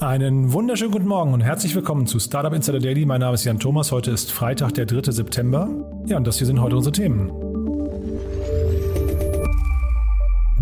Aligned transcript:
Einen 0.00 0.52
wunderschönen 0.52 0.92
guten 0.92 1.08
Morgen 1.08 1.32
und 1.32 1.40
herzlich 1.40 1.74
willkommen 1.74 2.06
zu 2.06 2.20
Startup 2.20 2.52
Insider 2.52 2.78
Daily. 2.78 3.04
Mein 3.04 3.18
Name 3.18 3.34
ist 3.34 3.44
Jan 3.44 3.58
Thomas. 3.58 3.90
Heute 3.90 4.12
ist 4.12 4.30
Freitag, 4.30 4.74
der 4.74 4.86
3. 4.86 5.10
September. 5.10 5.68
Ja, 6.06 6.18
und 6.18 6.24
das 6.24 6.38
hier 6.38 6.46
sind 6.46 6.60
heute 6.60 6.76
unsere 6.76 6.92
Themen. 6.92 7.32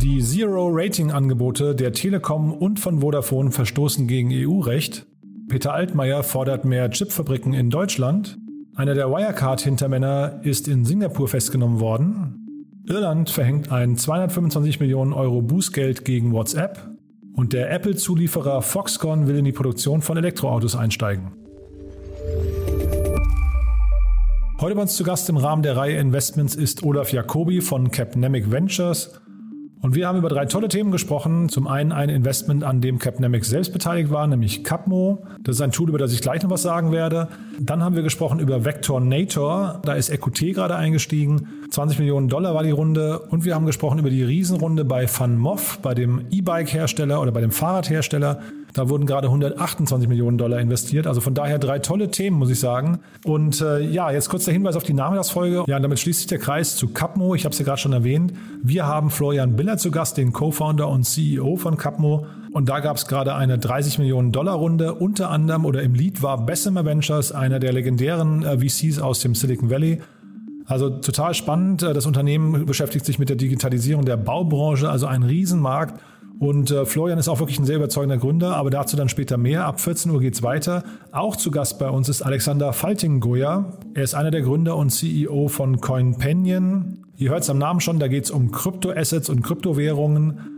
Die 0.01 0.23
Zero-Rating-Angebote 0.23 1.75
der 1.75 1.93
Telekom 1.93 2.55
und 2.55 2.81
von 2.81 3.01
Vodafone 3.01 3.51
verstoßen 3.51 4.07
gegen 4.07 4.31
EU-Recht. 4.33 5.05
Peter 5.49 5.75
Altmaier 5.75 6.23
fordert 6.23 6.65
mehr 6.65 6.89
Chipfabriken 6.89 7.53
in 7.53 7.69
Deutschland. 7.69 8.39
Einer 8.75 8.95
der 8.95 9.11
Wirecard-Hintermänner 9.11 10.41
ist 10.45 10.67
in 10.67 10.87
Singapur 10.87 11.29
festgenommen 11.29 11.81
worden. 11.81 12.73
Irland 12.89 13.29
verhängt 13.29 13.71
ein 13.71 13.99
225 13.99 14.81
Millionen 14.81 15.13
Euro 15.13 15.43
Bußgeld 15.43 16.07
gegen 16.07 16.33
WhatsApp. 16.33 16.96
Und 17.37 17.53
der 17.53 17.71
Apple-Zulieferer 17.71 18.63
Foxconn 18.63 19.29
will 19.29 19.37
in 19.37 19.45
die 19.45 19.53
Produktion 19.53 20.01
von 20.01 20.17
Elektroautos 20.17 20.75
einsteigen. 20.75 21.33
Heute 24.59 24.75
bei 24.75 24.81
uns 24.81 24.97
zu 24.97 25.05
Gast 25.05 25.29
im 25.29 25.37
Rahmen 25.37 25.63
der 25.63 25.77
Reihe 25.77 25.99
Investments 25.99 26.55
ist 26.55 26.83
Olaf 26.83 27.13
Jacobi 27.13 27.61
von 27.61 27.91
Capnemic 27.91 28.51
Ventures. 28.51 29.21
Und 29.83 29.95
wir 29.95 30.09
haben 30.09 30.19
über 30.19 30.29
drei 30.29 30.47
tolle 30.47 30.69
Themen 30.69 30.91
gesprochen. 30.91 31.49
Zum 31.49 31.69
einen 31.69 31.93
ein 31.93 32.09
Investment, 32.09 32.65
an 32.65 32.81
dem 32.81 32.99
Capnemic 32.99 33.45
selbst 33.45 33.73
beteiligt 33.73 34.11
war, 34.11 34.27
nämlich 34.27 34.65
Capmo. 34.65 35.25
Das 35.43 35.57
ist 35.57 35.61
ein 35.61 35.71
Tool, 35.71 35.89
über 35.89 35.99
das 35.99 36.13
ich 36.13 36.23
gleich 36.23 36.43
noch 36.43 36.51
was 36.51 36.63
sagen 36.63 36.93
werde. 36.93 37.29
Dann 37.61 37.83
haben 37.83 37.95
wir 37.95 38.03
gesprochen 38.03 38.41
über 38.41 38.65
Vectornator. 38.65 39.81
Da 39.85 39.93
ist 39.93 40.09
EQT 40.09 40.55
gerade 40.55 40.77
eingestiegen. 40.77 41.49
20 41.71 41.99
Millionen 41.99 42.29
Dollar 42.29 42.55
war 42.55 42.63
die 42.63 42.71
Runde. 42.71 43.19
Und 43.19 43.45
wir 43.45 43.55
haben 43.55 43.67
gesprochen 43.67 43.99
über 43.99 44.11
die 44.11 44.23
Riesenrunde 44.23 44.85
bei 44.85 45.07
FunMoff, 45.07 45.79
bei 45.83 45.95
dem 45.95 46.23
E-Bike-Hersteller 46.31 47.21
oder 47.21 47.33
bei 47.33 47.41
dem 47.41 47.51
Fahrradhersteller. 47.51 48.41
Da 48.77 48.91
wurden 48.91 49.07
gerade 49.07 49.29
128 49.29 50.07
Millionen 50.07 50.37
Dollar 50.37 50.61
investiert. 50.61 51.07
Also 51.07 51.23
von 51.23 51.33
daher 51.33 51.59
drei 51.59 51.79
tolle 51.79 52.11
Themen, 52.11 52.37
muss 52.37 52.51
ich 52.51 52.61
sagen. 52.61 52.99
Und 53.25 53.63
äh, 53.63 53.81
ja, 53.81 54.11
jetzt 54.11 54.29
kurz 54.29 54.45
der 54.45 54.53
Hinweis 54.53 54.77
auf 54.77 54.83
die 54.83 54.93
Nachmittagsfolge. 54.93 55.65
Ja, 55.67 55.81
damit 55.81 55.99
schließt 55.99 56.21
sich 56.21 56.27
der 56.27 56.39
Kreis 56.39 56.77
zu 56.77 56.89
Capmo. 56.89 57.35
Ich 57.35 57.47
habe 57.47 57.55
es 57.55 57.59
ja 57.59 57.65
gerade 57.65 57.81
schon 57.81 57.95
erwähnt. 57.95 58.35
Wir 58.63 58.87
haben 58.87 59.09
Florian 59.09 59.57
Biller 59.57 59.79
zu 59.79 59.91
Gast, 59.91 60.19
den 60.19 60.35
Co-Founder 60.35 60.89
und 60.89 61.05
CEO 61.05 61.57
von 61.57 61.79
Capmo. 61.79 62.27
Und 62.53 62.69
da 62.69 62.81
gab 62.81 62.99
es 62.99 63.07
gerade 63.07 63.35
eine 63.35 63.59
30 63.59 63.99
Millionen 63.99 64.31
Dollar 64.31 64.57
Runde. 64.57 64.93
Unter 64.95 65.31
anderem 65.31 65.65
oder 65.65 65.83
im 65.83 65.95
Lead 65.95 66.23
war 66.23 66.45
Bessemer 66.45 66.85
Ventures, 66.85 67.33
einer 67.33 67.59
der 67.59 67.73
legendären 67.73 68.45
äh, 68.45 68.59
VCs 68.59 68.99
aus 68.99 69.21
dem 69.21 69.35
Silicon 69.35 69.71
Valley. 69.71 70.03
Also 70.67 70.91
total 70.91 71.33
spannend. 71.33 71.81
Das 71.81 72.05
Unternehmen 72.05 72.67
beschäftigt 72.67 73.07
sich 73.07 73.19
mit 73.19 73.31
der 73.31 73.37
Digitalisierung 73.37 74.05
der 74.05 74.19
Baubranche, 74.19 74.91
also 74.91 75.07
ein 75.07 75.23
Riesenmarkt. 75.23 75.99
Und 76.39 76.71
äh, 76.71 76.85
Florian 76.85 77.19
ist 77.19 77.29
auch 77.29 77.39
wirklich 77.39 77.59
ein 77.59 77.65
sehr 77.65 77.77
überzeugender 77.77 78.19
Gründer, 78.19 78.57
aber 78.57 78.71
dazu 78.71 78.97
dann 78.97 79.09
später 79.09 79.39
mehr. 79.39 79.65
Ab 79.65 79.81
14 79.81 80.11
Uhr 80.11 80.21
geht's 80.21 80.43
weiter. 80.43 80.85
Auch 81.13 81.37
zu 81.37 81.51
Gast 81.51 81.79
bei 81.79 81.89
uns 81.89 82.09
ist 82.09 82.23
Alexander 82.23 82.73
Faltingoya. 82.73 83.73
Er 83.95 84.03
ist 84.03 84.15
einer 84.15 84.31
der 84.31 84.43
Gründer 84.43 84.77
und 84.77 84.91
CEO 84.91 85.49
von 85.49 85.81
CoinPanion. 85.81 86.99
Ihr 87.17 87.31
hört 87.31 87.43
es 87.43 87.51
am 87.51 87.59
Namen 87.59 87.81
schon, 87.81 87.99
da 87.99 88.09
geht's 88.09 88.31
um 88.31 88.51
Kryptoassets 88.51 89.31
und 89.31 89.43
Kryptowährungen. 89.43 90.56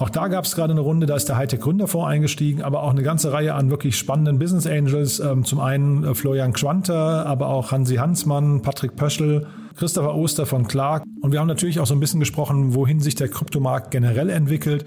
Auch 0.00 0.08
da 0.08 0.28
gab 0.28 0.46
es 0.46 0.54
gerade 0.54 0.72
eine 0.72 0.80
Runde, 0.80 1.04
da 1.04 1.14
ist 1.14 1.28
der 1.28 1.36
Hightech 1.36 1.60
Gründerfonds 1.60 2.08
eingestiegen, 2.08 2.62
aber 2.62 2.82
auch 2.84 2.92
eine 2.92 3.02
ganze 3.02 3.34
Reihe 3.34 3.52
an 3.52 3.68
wirklich 3.70 3.98
spannenden 3.98 4.38
Business 4.38 4.66
Angels. 4.66 5.20
Ähm, 5.20 5.44
zum 5.44 5.60
einen 5.60 6.04
äh, 6.04 6.14
Florian 6.14 6.54
Quanter, 6.54 7.26
aber 7.26 7.48
auch 7.48 7.70
Hansi 7.70 7.96
Hansmann, 7.96 8.62
Patrick 8.62 8.96
Pöschel, 8.96 9.46
Christopher 9.76 10.14
Oster 10.14 10.46
von 10.46 10.66
Clark. 10.66 11.04
Und 11.20 11.32
wir 11.32 11.38
haben 11.38 11.48
natürlich 11.48 11.80
auch 11.80 11.86
so 11.86 11.92
ein 11.92 12.00
bisschen 12.00 12.18
gesprochen, 12.18 12.74
wohin 12.74 13.00
sich 13.00 13.14
der 13.14 13.28
Kryptomarkt 13.28 13.90
generell 13.90 14.30
entwickelt. 14.30 14.86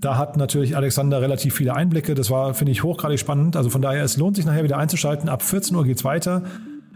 Da 0.00 0.18
hat 0.18 0.36
natürlich 0.36 0.76
Alexander 0.76 1.22
relativ 1.22 1.54
viele 1.54 1.76
Einblicke. 1.76 2.16
Das 2.16 2.28
war, 2.28 2.52
finde 2.52 2.72
ich, 2.72 2.82
hochgradig 2.82 3.20
spannend. 3.20 3.54
Also 3.54 3.70
von 3.70 3.82
daher, 3.82 4.02
es 4.02 4.16
lohnt 4.16 4.34
sich 4.34 4.46
nachher 4.46 4.64
wieder 4.64 4.78
einzuschalten. 4.78 5.28
Ab 5.28 5.42
14 5.42 5.76
Uhr 5.76 5.84
geht's 5.84 6.02
weiter. 6.02 6.42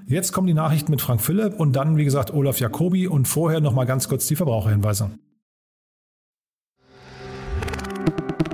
Jetzt 0.09 0.32
kommen 0.32 0.48
die 0.48 0.54
Nachrichten 0.54 0.91
mit 0.91 1.00
Frank 1.00 1.21
Philipp 1.21 1.54
und 1.60 1.76
dann, 1.76 1.98
wie 1.98 2.04
gesagt, 2.04 2.34
Olaf 2.34 2.59
Jacobi 2.59 3.06
und 3.06 3.28
vorher 3.28 3.60
nochmal 3.60 3.86
ganz 3.86 4.09
kurz 4.09 4.26
die 4.26 4.34
Verbraucherhinweise. 4.34 5.12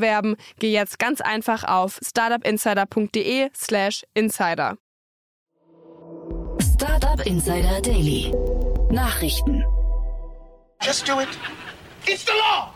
bewerben, 0.00 0.36
geh 0.58 0.72
jetzt 0.72 0.98
ganz 0.98 1.20
einfach 1.20 1.64
auf 1.64 2.00
startupinsider.de/slash 2.02 4.04
insider. 4.14 4.78
Startup 6.74 7.20
Insider 7.26 7.82
Daily. 7.82 8.34
Nachrichten. 8.90 9.62
Just 10.82 11.06
do 11.06 11.20
it. 11.20 11.28
It's 12.06 12.24
the 12.24 12.32
law. 12.32 12.72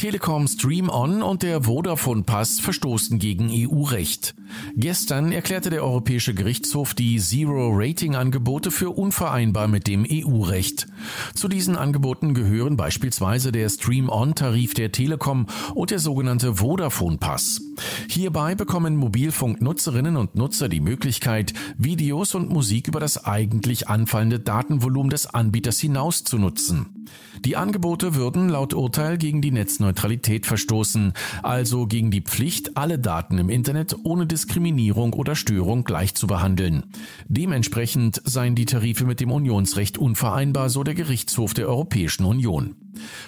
Telekom 0.00 0.48
Stream 0.48 0.88
On 0.88 1.22
und 1.22 1.42
der 1.42 1.64
Vodafone 1.64 2.22
Pass 2.22 2.58
verstoßen 2.58 3.18
gegen 3.18 3.50
EU-Recht. 3.52 4.34
Gestern 4.74 5.30
erklärte 5.30 5.68
der 5.68 5.84
Europäische 5.84 6.32
Gerichtshof 6.32 6.94
die 6.94 7.18
Zero-Rating-Angebote 7.18 8.70
für 8.70 8.96
unvereinbar 8.96 9.68
mit 9.68 9.86
dem 9.86 10.06
EU-Recht. 10.10 10.86
Zu 11.34 11.48
diesen 11.48 11.76
Angeboten 11.76 12.32
gehören 12.32 12.78
beispielsweise 12.78 13.52
der 13.52 13.68
Stream 13.68 14.08
On-Tarif 14.08 14.72
der 14.72 14.90
Telekom 14.90 15.46
und 15.74 15.90
der 15.90 15.98
sogenannte 15.98 16.54
Vodafone 16.54 17.18
Pass. 17.18 17.60
Hierbei 18.08 18.54
bekommen 18.54 18.96
Mobilfunknutzerinnen 18.96 20.16
und 20.16 20.34
Nutzer 20.34 20.70
die 20.70 20.80
Möglichkeit, 20.80 21.52
Videos 21.76 22.34
und 22.34 22.48
Musik 22.48 22.88
über 22.88 23.00
das 23.00 23.26
eigentlich 23.26 23.88
anfallende 23.88 24.40
Datenvolumen 24.40 25.10
des 25.10 25.26
Anbieters 25.26 25.78
hinaus 25.78 26.24
zu 26.24 26.38
nutzen. 26.38 27.06
Die 27.44 27.56
Angebote 27.56 28.14
würden 28.14 28.48
laut 28.48 28.72
Urteil 28.74 29.18
gegen 29.18 29.42
die 29.42 29.50
Netzneutralität 29.50 29.89
verstoßen, 29.94 31.12
also 31.42 31.86
gegen 31.86 32.10
die 32.10 32.20
Pflicht, 32.20 32.76
alle 32.76 32.98
Daten 32.98 33.38
im 33.38 33.48
Internet 33.48 33.96
ohne 34.04 34.26
Diskriminierung 34.26 35.12
oder 35.12 35.34
Störung 35.34 35.84
gleich 35.84 36.14
zu 36.14 36.26
behandeln. 36.26 36.84
Dementsprechend 37.28 38.20
seien 38.24 38.54
die 38.54 38.66
Tarife 38.66 39.04
mit 39.04 39.20
dem 39.20 39.32
Unionsrecht 39.32 39.98
unvereinbar, 39.98 40.68
so 40.70 40.84
der 40.84 40.94
Gerichtshof 40.94 41.54
der 41.54 41.68
Europäischen 41.68 42.24
Union. 42.24 42.76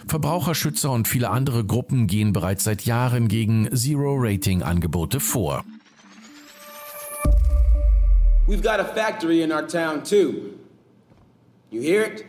Verbraucherschützer 0.07 0.91
und 0.91 1.09
viele 1.09 1.31
andere 1.31 1.65
Gruppen 1.65 2.07
gehen 2.07 2.33
bereits 2.33 2.65
seit 2.65 2.83
Jahren 2.83 3.29
gegen 3.29 3.69
Zero-Rating-Angebote 3.75 5.21
vor. 5.21 5.65
We've 8.47 8.63
got 8.63 8.81
a 8.81 8.85
factory 8.85 9.43
in 9.43 9.53
our 9.53 9.67
town 9.67 10.03
too. 10.03 10.59
You 11.71 11.81
hear 11.81 12.03
it? 12.03 12.25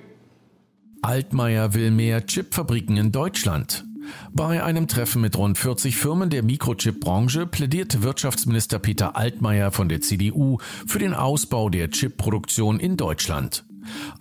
Altmaier 1.02 1.74
will 1.74 1.92
mehr 1.92 2.26
Chipfabriken 2.26 2.96
in 2.96 3.12
Deutschland. 3.12 3.84
Bei 4.32 4.64
einem 4.64 4.88
Treffen 4.88 5.22
mit 5.22 5.38
rund 5.38 5.58
40 5.58 5.96
Firmen 5.96 6.30
der 6.30 6.44
Mikrochip-Branche 6.44 7.46
plädierte 7.46 8.04
Wirtschaftsminister 8.04 8.80
Peter 8.80 9.16
Altmaier 9.16 9.72
von 9.72 9.90
der 9.90 10.02
CDU 10.02 10.58
für 10.88 11.00
den 11.00 11.14
Ausbau 11.14 11.70
der 11.70 11.90
Chipproduktion 11.90 12.80
in 12.80 12.98
Deutschland. 12.98 13.64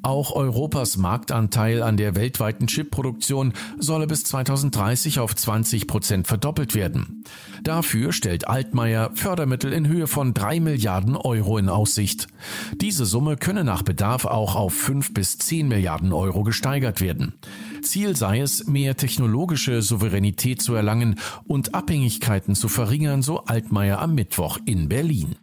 Auch 0.03 0.33
Europas 0.33 0.97
Marktanteil 0.97 1.83
an 1.83 1.97
der 1.97 2.17
weltweiten 2.17 2.67
Chipproduktion 2.67 3.53
solle 3.79 4.07
bis 4.07 4.25
2030 4.25 5.21
auf 5.21 5.35
20 5.35 5.87
Prozent 5.87 6.27
verdoppelt 6.27 6.75
werden. 6.75 7.25
Dafür 7.63 8.13
stellt 8.13 8.49
Altmaier 8.49 9.11
Fördermittel 9.15 9.73
in 9.73 9.87
Höhe 9.87 10.07
von 10.07 10.35
drei 10.35 10.59
Milliarden 10.59 11.17
Euro 11.17 11.59
in 11.59 11.69
Aussicht. 11.69 12.27
Diese 12.75 13.07
Summe 13.07 13.37
könne 13.37 13.65
nach 13.65 13.83
Bedarf 13.83 14.25
auch 14.25 14.57
auf 14.57 14.75
fünf 14.75 15.15
bis 15.15 15.39
zehn 15.39 15.69
Milliarden 15.69 16.13
Euro 16.13 16.43
gesteigert 16.43 17.01
werden. 17.01 17.35
Ziel 17.83 18.17
sei 18.17 18.41
es, 18.41 18.67
mehr 18.67 18.97
technologische 18.97 19.83
Souveränität 19.83 20.63
zu 20.63 20.75
erlangen 20.75 21.19
und 21.47 21.75
Abhängigkeiten 21.75 22.55
zu 22.55 22.69
verringern, 22.69 23.23
so 23.23 23.45
Altmaier 23.45 24.01
am 24.01 24.15
Mittwoch 24.15 24.59
in 24.65 24.89
Berlin. 24.89 25.37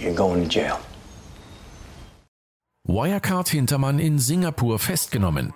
You're 0.00 0.14
going 0.14 0.48
to 0.48 0.48
jail. 0.48 0.76
Wirecard-Hintermann 2.84 3.98
in 3.98 4.18
Singapur 4.18 4.78
festgenommen. 4.78 5.52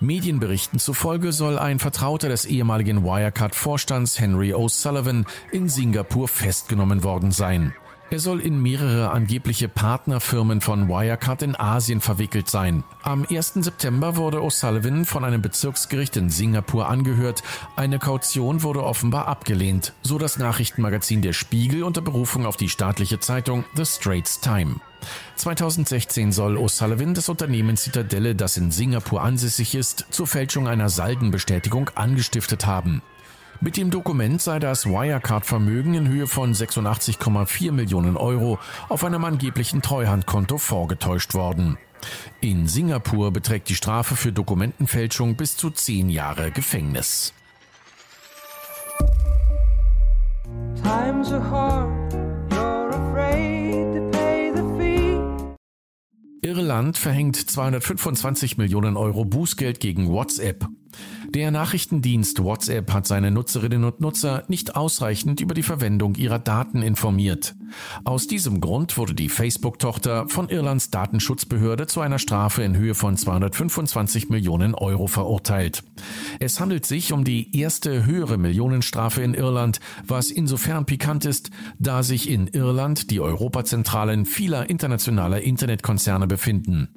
Medienberichten 0.00 0.78
zufolge 0.78 1.32
soll 1.32 1.58
ein 1.58 1.78
Vertrauter 1.78 2.28
des 2.28 2.46
ehemaligen 2.46 3.04
Wirecard-Vorstands 3.04 4.18
Henry 4.18 4.54
O'Sullivan 4.54 5.26
in 5.52 5.68
Singapur 5.68 6.28
festgenommen 6.28 7.04
worden 7.04 7.30
sein. 7.30 7.74
Er 8.10 8.20
soll 8.20 8.40
in 8.40 8.60
mehrere 8.62 9.10
angebliche 9.10 9.68
Partnerfirmen 9.68 10.60
von 10.60 10.88
Wirecard 10.88 11.42
in 11.42 11.56
Asien 11.56 12.00
verwickelt 12.00 12.48
sein. 12.48 12.84
Am 13.02 13.26
1. 13.28 13.54
September 13.54 14.16
wurde 14.16 14.38
O'Sullivan 14.38 15.04
von 15.04 15.24
einem 15.24 15.42
Bezirksgericht 15.42 16.16
in 16.16 16.30
Singapur 16.30 16.88
angehört. 16.88 17.42
Eine 17.76 17.98
Kaution 17.98 18.62
wurde 18.62 18.84
offenbar 18.84 19.26
abgelehnt, 19.26 19.94
so 20.02 20.18
das 20.18 20.38
Nachrichtenmagazin 20.38 21.22
Der 21.22 21.32
Spiegel 21.32 21.82
unter 21.82 22.02
Berufung 22.02 22.46
auf 22.46 22.56
die 22.56 22.68
staatliche 22.68 23.20
Zeitung 23.20 23.64
The 23.74 23.86
Straits 23.86 24.40
Time. 24.40 24.76
2016 25.36 26.30
soll 26.30 26.56
O'Sullivan 26.56 27.14
das 27.14 27.28
Unternehmen 27.28 27.76
Citadelle, 27.76 28.34
das 28.34 28.56
in 28.56 28.70
Singapur 28.70 29.22
ansässig 29.22 29.74
ist, 29.74 30.06
zur 30.10 30.26
Fälschung 30.26 30.68
einer 30.68 30.88
Saldenbestätigung 30.88 31.90
angestiftet 31.94 32.66
haben. 32.66 33.02
Mit 33.60 33.76
dem 33.76 33.90
Dokument 33.90 34.42
sei 34.42 34.58
das 34.58 34.86
Wirecard-Vermögen 34.86 35.94
in 35.94 36.08
Höhe 36.08 36.26
von 36.26 36.52
86,4 36.52 37.72
Millionen 37.72 38.16
Euro 38.16 38.58
auf 38.88 39.04
einem 39.04 39.24
angeblichen 39.24 39.80
Treuhandkonto 39.82 40.58
vorgetäuscht 40.58 41.34
worden. 41.34 41.78
In 42.40 42.66
Singapur 42.68 43.32
beträgt 43.32 43.68
die 43.68 43.74
Strafe 43.74 44.16
für 44.16 44.32
Dokumentenfälschung 44.32 45.36
bis 45.36 45.56
zu 45.56 45.70
zehn 45.70 46.10
Jahre 46.10 46.50
Gefängnis. 46.50 47.32
Irland 56.42 56.98
verhängt 56.98 57.36
225 57.36 58.58
Millionen 58.58 58.96
Euro 58.98 59.24
Bußgeld 59.24 59.80
gegen 59.80 60.10
WhatsApp. 60.10 60.66
Der 61.34 61.50
Nachrichtendienst 61.50 62.44
WhatsApp 62.44 62.92
hat 62.92 63.08
seine 63.08 63.32
Nutzerinnen 63.32 63.82
und 63.82 64.00
Nutzer 64.00 64.44
nicht 64.46 64.76
ausreichend 64.76 65.40
über 65.40 65.52
die 65.52 65.64
Verwendung 65.64 66.14
ihrer 66.14 66.38
Daten 66.38 66.80
informiert. 66.80 67.56
Aus 68.04 68.26
diesem 68.26 68.60
Grund 68.60 68.96
wurde 68.98 69.14
die 69.14 69.28
Facebook-Tochter 69.28 70.28
von 70.28 70.48
Irlands 70.48 70.90
Datenschutzbehörde 70.90 71.86
zu 71.86 72.00
einer 72.00 72.18
Strafe 72.18 72.62
in 72.62 72.76
Höhe 72.76 72.94
von 72.94 73.16
225 73.16 74.28
Millionen 74.28 74.74
Euro 74.74 75.06
verurteilt. 75.06 75.82
Es 76.40 76.60
handelt 76.60 76.86
sich 76.86 77.12
um 77.12 77.24
die 77.24 77.56
erste 77.58 78.04
höhere 78.04 78.38
Millionenstrafe 78.38 79.22
in 79.22 79.34
Irland, 79.34 79.80
was 80.06 80.30
insofern 80.30 80.86
pikant 80.86 81.24
ist, 81.24 81.50
da 81.78 82.02
sich 82.02 82.28
in 82.28 82.48
Irland 82.48 83.10
die 83.10 83.20
Europazentralen 83.20 84.26
vieler 84.26 84.68
internationaler 84.68 85.40
Internetkonzerne 85.40 86.26
befinden. 86.26 86.88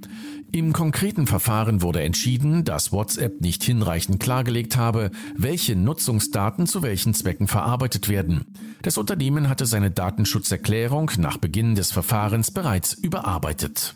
Im 0.51 0.71
konkreten 0.71 1.27
Verfahren 1.27 1.81
wurde 1.81 2.01
entschieden, 2.01 2.63
dass 2.63 2.94
WhatsApp 2.94 3.41
nicht 3.41 3.63
hinreichend 3.63 4.19
klargelegt 4.19 4.77
habe, 4.77 5.12
welche 5.35 5.75
Nutzungsdaten 5.75 6.68
zu 6.68 6.81
welchen 6.81 7.13
Zwecken 7.13 7.47
verarbeitet 7.47 8.07
werden. 8.07 8.45
Das 8.88 8.98
Unternehmen 8.98 9.50
hatte 9.50 9.66
seine 9.66 9.92
Datenschutzerklärung 9.92 11.12
nach 11.18 11.38
Beginn 11.38 11.75
des 11.75 11.92
Verfahrens 11.92 12.51
bereits 12.51 12.94
überarbeitet. 12.94 13.95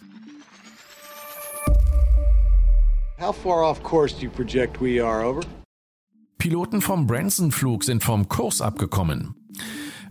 Piloten 6.38 6.82
vom 6.82 7.08
Branson-Flug 7.08 7.86
sind 7.86 8.04
vom 8.04 8.28
Kurs 8.28 8.60
abgekommen. 8.60 9.34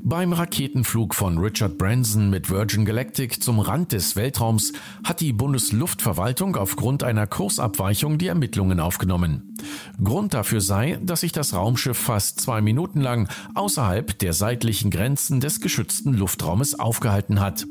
Beim 0.03 0.33
Raketenflug 0.33 1.15
von 1.15 1.37
Richard 1.37 1.77
Branson 1.77 2.31
mit 2.31 2.49
Virgin 2.49 2.87
Galactic 2.87 3.43
zum 3.43 3.61
Rand 3.61 3.93
des 3.93 4.17
Weltraums 4.17 4.73
hat 5.05 5.21
die 5.21 5.35
Bundesluftverwaltung 5.35 6.57
aufgrund 6.57 7.05
einer 7.05 7.27
Kursabweichung 7.27 8.17
die 8.17 8.29
Ermittlungen 8.29 8.81
aufgenommen. 8.81 9.57
Grund 10.03 10.33
dafür 10.33 10.63
sei, 10.63 10.99
dass 11.03 11.21
sich 11.21 11.33
das 11.33 11.53
Raumschiff 11.53 11.99
fast 11.99 12.41
zwei 12.41 12.63
Minuten 12.63 13.03
lang 13.03 13.29
außerhalb 13.55 14.19
der 14.19 14.33
seitlichen 14.33 14.91
Grenzen 14.91 15.41
des 15.41 15.61
geschützten 15.61 16.15
Luftraumes 16.15 16.81
aufgehalten 16.81 17.41
hat. 17.41 17.67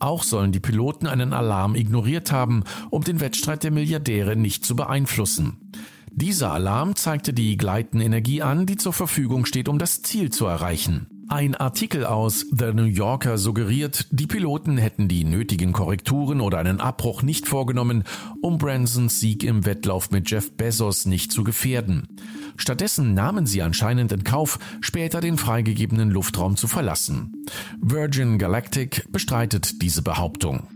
Auch 0.00 0.24
sollen 0.24 0.50
die 0.50 0.60
Piloten 0.60 1.06
einen 1.06 1.32
Alarm 1.32 1.76
ignoriert 1.76 2.32
haben, 2.32 2.64
um 2.90 3.04
den 3.04 3.20
Wettstreit 3.20 3.62
der 3.62 3.70
Milliardäre 3.70 4.34
nicht 4.34 4.64
zu 4.64 4.74
beeinflussen. 4.74 5.70
Dieser 6.10 6.52
Alarm 6.52 6.96
zeigte 6.96 7.32
die 7.32 7.56
Gleitenenergie 7.56 8.42
an, 8.42 8.66
die 8.66 8.76
zur 8.76 8.92
Verfügung 8.92 9.46
steht, 9.46 9.68
um 9.68 9.78
das 9.78 10.02
Ziel 10.02 10.30
zu 10.30 10.46
erreichen. 10.46 11.17
Ein 11.30 11.54
Artikel 11.54 12.06
aus 12.06 12.46
The 12.50 12.72
New 12.72 12.84
Yorker 12.84 13.36
suggeriert, 13.36 14.06
die 14.10 14.26
Piloten 14.26 14.78
hätten 14.78 15.08
die 15.08 15.24
nötigen 15.24 15.72
Korrekturen 15.72 16.40
oder 16.40 16.56
einen 16.56 16.80
Abbruch 16.80 17.22
nicht 17.22 17.46
vorgenommen, 17.46 18.04
um 18.40 18.56
Bransons 18.56 19.20
Sieg 19.20 19.44
im 19.44 19.66
Wettlauf 19.66 20.10
mit 20.10 20.30
Jeff 20.30 20.56
Bezos 20.56 21.04
nicht 21.04 21.30
zu 21.30 21.44
gefährden. 21.44 22.08
Stattdessen 22.56 23.12
nahmen 23.12 23.44
sie 23.44 23.60
anscheinend 23.60 24.10
in 24.10 24.24
Kauf, 24.24 24.58
später 24.80 25.20
den 25.20 25.36
freigegebenen 25.36 26.10
Luftraum 26.10 26.56
zu 26.56 26.66
verlassen. 26.66 27.44
Virgin 27.78 28.38
Galactic 28.38 29.04
bestreitet 29.12 29.82
diese 29.82 30.00
Behauptung. 30.00 30.66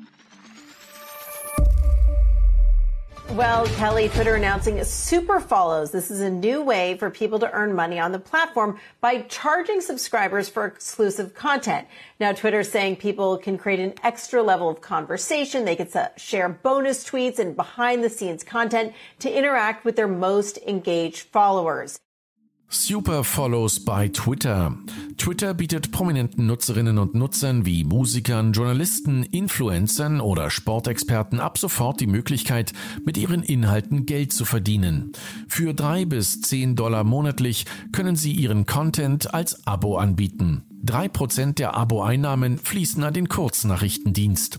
Well, 3.30 3.66
Kelly, 3.76 4.10
Twitter 4.10 4.34
announcing 4.34 4.82
super 4.84 5.40
follows. 5.40 5.90
This 5.90 6.10
is 6.10 6.20
a 6.20 6.28
new 6.28 6.62
way 6.62 6.98
for 6.98 7.08
people 7.08 7.38
to 7.38 7.50
earn 7.50 7.74
money 7.74 7.98
on 7.98 8.12
the 8.12 8.18
platform 8.18 8.78
by 9.00 9.22
charging 9.22 9.80
subscribers 9.80 10.50
for 10.50 10.66
exclusive 10.66 11.32
content. 11.32 11.88
Now, 12.20 12.32
Twitter's 12.32 12.70
saying 12.70 12.96
people 12.96 13.38
can 13.38 13.56
create 13.56 13.80
an 13.80 13.94
extra 14.02 14.42
level 14.42 14.68
of 14.68 14.82
conversation. 14.82 15.64
They 15.64 15.76
can 15.76 15.88
share 16.18 16.48
bonus 16.50 17.08
tweets 17.08 17.38
and 17.38 17.56
behind 17.56 18.04
the 18.04 18.10
scenes 18.10 18.44
content 18.44 18.92
to 19.20 19.30
interact 19.30 19.86
with 19.86 19.96
their 19.96 20.08
most 20.08 20.58
engaged 20.66 21.28
followers. 21.28 21.98
Super 22.74 23.22
Follows 23.22 23.84
bei 23.84 24.08
Twitter. 24.08 24.78
Twitter 25.18 25.52
bietet 25.52 25.92
prominenten 25.92 26.46
Nutzerinnen 26.46 26.96
und 26.96 27.14
Nutzern 27.14 27.66
wie 27.66 27.84
Musikern, 27.84 28.54
Journalisten, 28.54 29.24
Influencern 29.24 30.22
oder 30.22 30.48
Sportexperten 30.48 31.38
ab 31.38 31.58
sofort 31.58 32.00
die 32.00 32.06
Möglichkeit, 32.06 32.72
mit 33.04 33.18
ihren 33.18 33.42
Inhalten 33.42 34.06
Geld 34.06 34.32
zu 34.32 34.46
verdienen. 34.46 35.12
Für 35.48 35.74
drei 35.74 36.06
bis 36.06 36.40
zehn 36.40 36.74
Dollar 36.74 37.04
monatlich 37.04 37.66
können 37.92 38.16
sie 38.16 38.32
ihren 38.32 38.64
Content 38.64 39.34
als 39.34 39.66
Abo 39.66 39.98
anbieten. 39.98 40.71
Drei 40.84 41.06
Prozent 41.06 41.60
der 41.60 41.76
Abo-Einnahmen 41.76 42.58
fließen 42.58 43.04
an 43.04 43.14
den 43.14 43.28
Kurznachrichtendienst. 43.28 44.58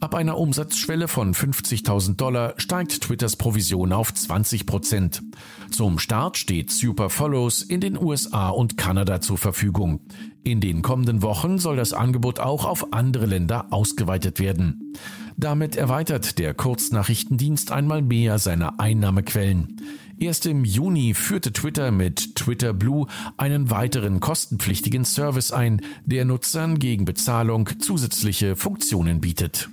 Ab 0.00 0.16
einer 0.16 0.36
Umsatzschwelle 0.36 1.06
von 1.06 1.32
50.000 1.32 2.16
Dollar 2.16 2.54
steigt 2.56 3.02
Twitters 3.02 3.36
Provision 3.36 3.92
auf 3.92 4.12
20 4.12 4.66
Prozent. 4.66 5.22
Zum 5.70 6.00
Start 6.00 6.38
steht 6.38 6.72
Super 6.72 7.08
Follows 7.08 7.62
in 7.62 7.80
den 7.80 7.96
USA 7.96 8.48
und 8.48 8.76
Kanada 8.76 9.20
zur 9.20 9.38
Verfügung. 9.38 10.00
In 10.42 10.60
den 10.60 10.82
kommenden 10.82 11.22
Wochen 11.22 11.58
soll 11.58 11.76
das 11.76 11.92
Angebot 11.92 12.40
auch 12.40 12.64
auf 12.64 12.92
andere 12.92 13.26
Länder 13.26 13.66
ausgeweitet 13.70 14.40
werden. 14.40 14.94
Damit 15.36 15.76
erweitert 15.76 16.38
der 16.40 16.52
Kurznachrichtendienst 16.52 17.70
einmal 17.70 18.02
mehr 18.02 18.40
seine 18.40 18.80
Einnahmequellen. 18.80 19.76
Erst 20.20 20.44
im 20.44 20.66
Juni 20.66 21.14
führte 21.14 21.50
Twitter 21.50 21.90
mit 21.90 22.36
Twitter 22.36 22.74
Blue 22.74 23.06
einen 23.38 23.70
weiteren 23.70 24.20
kostenpflichtigen 24.20 25.06
Service 25.06 25.50
ein, 25.50 25.80
der 26.04 26.26
Nutzern 26.26 26.78
gegen 26.78 27.06
Bezahlung 27.06 27.66
zusätzliche 27.80 28.54
Funktionen 28.54 29.22
bietet. 29.22 29.70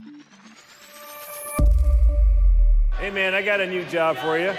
Hey 2.97 3.11
man, 3.11 3.33
I 3.37 3.45
got 3.45 3.59
a 3.59 3.65
new 3.65 3.83
job 3.91 4.17
for 4.17 4.37
you. 4.37 4.51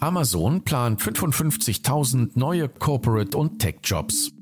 Amazon 0.00 0.62
plant 0.62 1.00
55.000 1.00 2.32
neue 2.34 2.68
Corporate- 2.68 3.34
und 3.34 3.58
Tech-Jobs. 3.58 4.32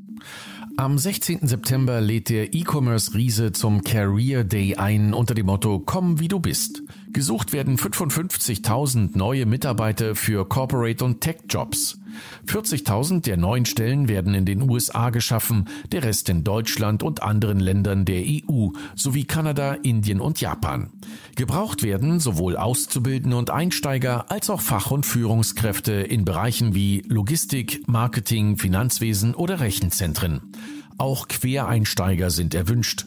Am 0.76 0.98
16. 0.98 1.46
September 1.46 2.00
lädt 2.00 2.30
der 2.30 2.52
E-Commerce-Riese 2.52 3.52
zum 3.52 3.84
Career 3.84 4.42
Day 4.42 4.74
ein 4.74 5.14
unter 5.14 5.34
dem 5.34 5.46
Motto 5.46 5.78
Komm 5.78 6.18
wie 6.18 6.28
du 6.28 6.40
bist. 6.40 6.82
Gesucht 7.12 7.52
werden 7.52 7.76
55.000 7.76 9.16
neue 9.16 9.44
Mitarbeiter 9.44 10.14
für 10.14 10.48
Corporate 10.48 11.04
und 11.04 11.20
Tech-Jobs. 11.20 11.98
40.000 12.46 13.22
der 13.22 13.36
neuen 13.36 13.64
Stellen 13.64 14.08
werden 14.08 14.34
in 14.34 14.44
den 14.44 14.68
USA 14.68 15.10
geschaffen, 15.10 15.68
der 15.90 16.04
Rest 16.04 16.28
in 16.28 16.44
Deutschland 16.44 17.02
und 17.02 17.22
anderen 17.22 17.58
Ländern 17.58 18.04
der 18.04 18.22
EU 18.22 18.68
sowie 18.94 19.24
Kanada, 19.24 19.74
Indien 19.74 20.20
und 20.20 20.40
Japan. 20.40 20.90
Gebraucht 21.36 21.82
werden 21.82 22.20
sowohl 22.20 22.56
Auszubildende 22.56 23.36
und 23.36 23.50
Einsteiger 23.50 24.30
als 24.30 24.48
auch 24.48 24.60
Fach- 24.60 24.90
und 24.90 25.04
Führungskräfte 25.04 25.92
in 25.92 26.24
Bereichen 26.24 26.74
wie 26.74 27.02
Logistik, 27.08 27.82
Marketing, 27.88 28.56
Finanzwesen 28.56 29.34
oder 29.34 29.60
Rechenzentren. 29.60 30.52
Auch 30.98 31.28
Quereinsteiger 31.28 32.30
sind 32.30 32.54
erwünscht. 32.54 33.06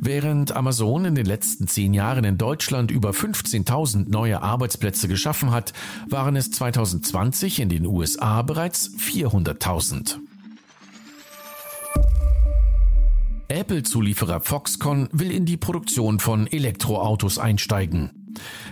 Während 0.00 0.54
Amazon 0.56 1.04
in 1.04 1.14
den 1.14 1.26
letzten 1.26 1.68
zehn 1.68 1.94
Jahren 1.94 2.24
in 2.24 2.38
Deutschland 2.38 2.90
über 2.90 3.10
15.000 3.10 4.08
neue 4.08 4.42
Arbeitsplätze 4.42 5.08
geschaffen 5.08 5.50
hat, 5.50 5.72
waren 6.08 6.36
es 6.36 6.50
2020 6.50 7.60
in 7.60 7.68
den 7.68 7.86
USA 7.86 8.42
bereits 8.42 8.90
400.000. 8.98 10.16
Apple-Zulieferer 13.48 14.40
Foxconn 14.40 15.08
will 15.12 15.32
in 15.32 15.44
die 15.44 15.56
Produktion 15.56 16.20
von 16.20 16.46
Elektroautos 16.46 17.38
einsteigen. 17.38 18.19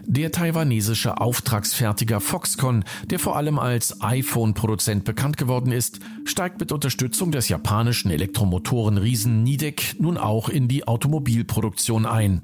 Der 0.05 0.33
taiwanesische 0.33 1.21
Auftragsfertiger 1.21 2.21
Foxconn, 2.21 2.85
der 3.11 3.19
vor 3.19 3.37
allem 3.37 3.59
als 3.59 4.01
iPhone-Produzent 4.01 5.05
bekannt 5.05 5.37
geworden 5.37 5.73
ist, 5.73 6.01
steigt 6.25 6.61
mit 6.61 6.73
Unterstützung 6.73 7.31
des 7.33 7.49
japanischen 7.49 8.11
Elektromotorenriesen 8.11 9.43
Nidec 9.43 9.97
nun 9.99 10.17
auch 10.17 10.49
in 10.49 10.69
die 10.69 10.87
Automobilproduktion 10.87 12.07
ein. 12.07 12.43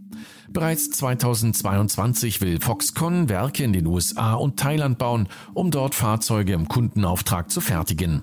Bereits 0.49 0.91
2022 0.91 2.41
will 2.41 2.61
Foxconn 2.61 3.29
Werke 3.29 3.65
in 3.65 3.73
den 3.73 3.87
USA 3.87 4.35
und 4.35 4.59
Thailand 4.59 4.99
bauen, 4.99 5.29
um 5.53 5.71
dort 5.71 5.95
Fahrzeuge 5.95 6.53
im 6.53 6.69
Kundenauftrag 6.69 7.51
zu 7.51 7.61
fertigen. 7.61 8.23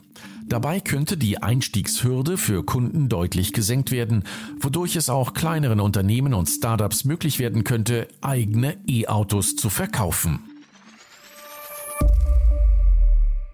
Dabei 0.51 0.81
könnte 0.81 1.15
die 1.15 1.41
Einstiegshürde 1.41 2.36
für 2.38 2.65
Kunden 2.65 3.08
deutlich 3.08 3.53
gesenkt 3.53 3.89
werden, 3.89 4.25
wodurch 4.60 4.98
es 4.98 5.10
auch 5.10 5.34
kleineren 5.34 5.79
Unternehmen 5.79 6.34
und 6.34 6.48
Startups 6.48 7.05
möglich 7.05 7.39
werden 7.39 7.63
könnte, 7.63 8.10
eigene 8.20 8.75
E-Autos 8.86 9.55
zu 9.55 9.70
verkaufen. 9.70 10.39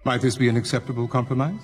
Might 0.02 0.22
this 0.22 0.38
be 0.38 0.50
an 0.50 0.56
acceptable 0.56 1.06
compromise? 1.06 1.60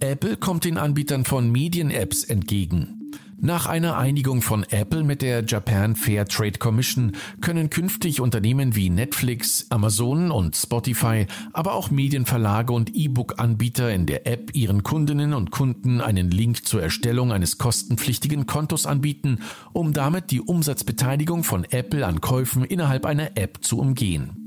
Apple 0.00 0.36
kommt 0.36 0.64
den 0.64 0.76
Anbietern 0.76 1.24
von 1.24 1.52
Medien-Apps 1.52 2.24
entgegen. 2.24 3.03
Nach 3.44 3.66
einer 3.66 3.98
Einigung 3.98 4.40
von 4.40 4.64
Apple 4.70 5.04
mit 5.04 5.20
der 5.20 5.44
Japan 5.44 5.96
Fair 5.96 6.24
Trade 6.24 6.58
Commission 6.58 7.12
können 7.42 7.68
künftig 7.68 8.22
Unternehmen 8.22 8.74
wie 8.74 8.88
Netflix, 8.88 9.66
Amazon 9.68 10.30
und 10.30 10.56
Spotify, 10.56 11.26
aber 11.52 11.74
auch 11.74 11.90
Medienverlage 11.90 12.72
und 12.72 12.96
E-Book-Anbieter 12.96 13.92
in 13.92 14.06
der 14.06 14.26
App 14.26 14.54
ihren 14.54 14.82
Kundinnen 14.82 15.34
und 15.34 15.50
Kunden 15.50 16.00
einen 16.00 16.30
Link 16.30 16.64
zur 16.64 16.82
Erstellung 16.82 17.32
eines 17.32 17.58
kostenpflichtigen 17.58 18.46
Kontos 18.46 18.86
anbieten, 18.86 19.40
um 19.74 19.92
damit 19.92 20.30
die 20.30 20.40
Umsatzbeteiligung 20.40 21.44
von 21.44 21.64
Apple 21.64 22.06
an 22.06 22.22
Käufen 22.22 22.64
innerhalb 22.64 23.04
einer 23.04 23.36
App 23.36 23.58
zu 23.60 23.78
umgehen. 23.78 24.46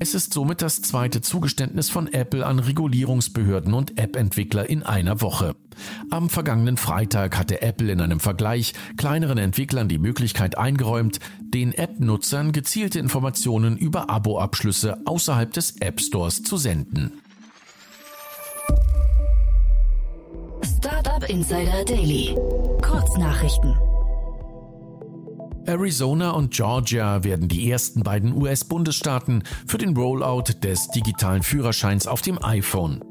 Es 0.00 0.14
ist 0.14 0.32
somit 0.32 0.62
das 0.62 0.80
zweite 0.80 1.20
Zugeständnis 1.20 1.90
von 1.90 2.06
Apple 2.12 2.46
an 2.46 2.60
Regulierungsbehörden 2.60 3.74
und 3.74 3.98
App-Entwickler 3.98 4.68
in 4.68 4.84
einer 4.84 5.20
Woche. 5.20 5.56
Am 6.10 6.28
vergangenen 6.30 6.76
Freitag 6.76 7.36
hatte 7.36 7.62
Apple 7.62 7.90
in 7.90 8.00
einem 8.00 8.20
Vergleich 8.20 8.74
kleineren 8.96 9.38
Entwicklern 9.38 9.88
die 9.88 9.98
Möglichkeit 9.98 10.56
eingeräumt, 10.56 11.18
den 11.40 11.72
App-Nutzern 11.72 12.52
gezielte 12.52 13.00
Informationen 13.00 13.76
über 13.76 14.08
Abo-Abschlüsse 14.08 14.98
außerhalb 15.04 15.52
des 15.52 15.80
App 15.80 16.00
Stores 16.00 16.42
zu 16.42 16.56
senden. 16.56 17.20
Startup 20.62 21.28
Insider 21.28 21.84
Daily. 21.84 22.36
Kurznachrichten. 22.82 23.87
Arizona 25.68 26.30
und 26.30 26.50
Georgia 26.54 27.24
werden 27.24 27.46
die 27.46 27.70
ersten 27.70 28.02
beiden 28.02 28.34
US-Bundesstaaten 28.34 29.44
für 29.66 29.76
den 29.76 29.94
Rollout 29.94 30.44
des 30.62 30.88
digitalen 30.88 31.42
Führerscheins 31.42 32.06
auf 32.06 32.22
dem 32.22 32.42
iPhone. 32.42 33.04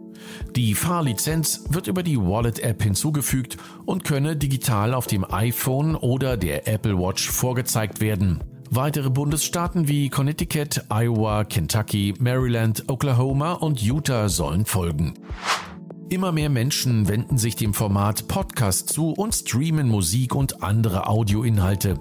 Die 0.56 0.74
Fahrlizenz 0.74 1.66
wird 1.70 1.86
über 1.86 2.02
die 2.02 2.18
Wallet-App 2.18 2.82
hinzugefügt 2.82 3.58
und 3.86 4.04
könne 4.04 4.36
digital 4.36 4.96
auf 4.96 5.06
dem 5.06 5.24
iPhone 5.32 5.96
oder 5.96 6.36
der 6.36 6.68
Apple 6.68 6.98
Watch 6.98 7.30
vorgezeigt 7.30 8.02
werden. 8.02 8.44
Weitere 8.72 9.12
Bundesstaaten 9.12 9.88
wie 9.88 10.10
Connecticut, 10.10 10.84
Iowa, 10.90 11.44
Kentucky, 11.44 12.16
Maryland, 12.20 12.86
Oklahoma 12.88 13.54
und 13.54 13.84
Utah 13.84 14.30
sollen 14.30 14.66
folgen. 14.66 15.14
Immer 16.10 16.32
mehr 16.32 16.50
Menschen 16.50 17.10
wenden 17.10 17.38
sich 17.38 17.58
dem 17.58 17.74
Format 17.74 18.30
Podcast 18.30 18.90
zu 18.90 19.12
und 19.12 19.36
streamen 19.36 19.90
Musik 19.90 20.36
und 20.36 20.64
andere 20.64 21.08
Audioinhalte. 21.08 22.00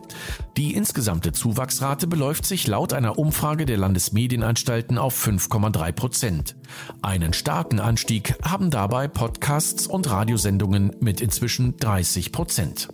Die 0.57 0.75
insgesamte 0.75 1.33
Zuwachsrate 1.33 2.07
beläuft 2.07 2.47
sich 2.47 2.69
laut 2.69 2.93
einer 2.93 3.19
Umfrage 3.19 3.67
der 3.67 3.79
Landesmedienanstalten 3.79 4.97
auf 4.97 5.27
5,3 5.27 5.91
Prozent. 5.91 6.57
Einen 7.03 7.33
starken 7.33 7.81
Anstieg 7.81 8.37
haben 8.45 8.71
dabei 8.71 9.09
Podcasts 9.09 9.89
und 9.89 10.09
Radiosendungen 10.09 10.95
mit 11.01 11.21
inzwischen 11.21 11.77
30 11.77 12.31
Prozent. 12.31 12.89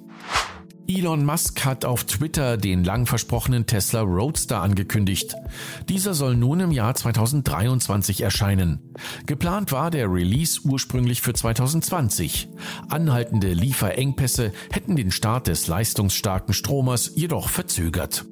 Elon 0.88 1.24
Musk 1.24 1.64
hat 1.64 1.84
auf 1.84 2.04
Twitter 2.04 2.56
den 2.56 2.84
lang 2.84 3.06
versprochenen 3.06 3.66
Tesla 3.66 4.00
Roadster 4.00 4.60
angekündigt. 4.60 5.34
Dieser 5.88 6.14
soll 6.14 6.36
nun 6.36 6.60
im 6.60 6.72
Jahr 6.72 6.94
2023 6.94 8.20
erscheinen. 8.20 8.80
Geplant 9.26 9.72
war 9.72 9.90
der 9.90 10.12
Release 10.12 10.60
ursprünglich 10.64 11.22
für 11.22 11.32
2020. 11.32 12.48
Anhaltende 12.88 13.52
Lieferengpässe 13.52 14.52
hätten 14.72 14.96
den 14.96 15.10
Start 15.12 15.46
des 15.46 15.66
leistungsstarken 15.66 16.52
Stromers 16.52 17.12
jedoch 17.14 17.48
verzögert. 17.48 18.26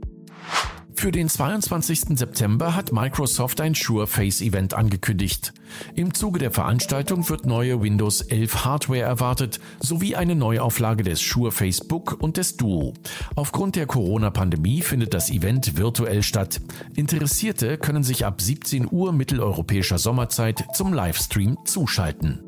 Für 1.01 1.13
den 1.13 1.31
22. 1.31 2.19
September 2.19 2.77
hat 2.77 2.93
Microsoft 2.93 3.63
ein 3.63 3.75
Sureface-Event 3.75 4.75
angekündigt. 4.75 5.55
Im 5.95 6.13
Zuge 6.13 6.39
der 6.39 6.51
Veranstaltung 6.51 7.27
wird 7.31 7.47
neue 7.47 7.81
Windows 7.81 8.21
11 8.21 8.67
Hardware 8.67 9.01
erwartet, 9.01 9.61
sowie 9.81 10.15
eine 10.15 10.35
Neuauflage 10.35 11.03
des 11.03 11.19
Sureface 11.19 11.89
Book 11.89 12.19
und 12.21 12.37
des 12.37 12.59
Duo. 12.59 12.93
Aufgrund 13.35 13.77
der 13.77 13.87
Corona-Pandemie 13.87 14.83
findet 14.83 15.15
das 15.15 15.31
Event 15.31 15.79
virtuell 15.79 16.23
statt. 16.23 16.61
Interessierte 16.97 17.79
können 17.79 18.03
sich 18.03 18.27
ab 18.27 18.43
17 18.43 18.87
Uhr 18.91 19.15
mitteleuropäischer 19.15 19.97
Sommerzeit 19.97 20.67
zum 20.75 20.93
Livestream 20.93 21.57
zuschalten. 21.65 22.41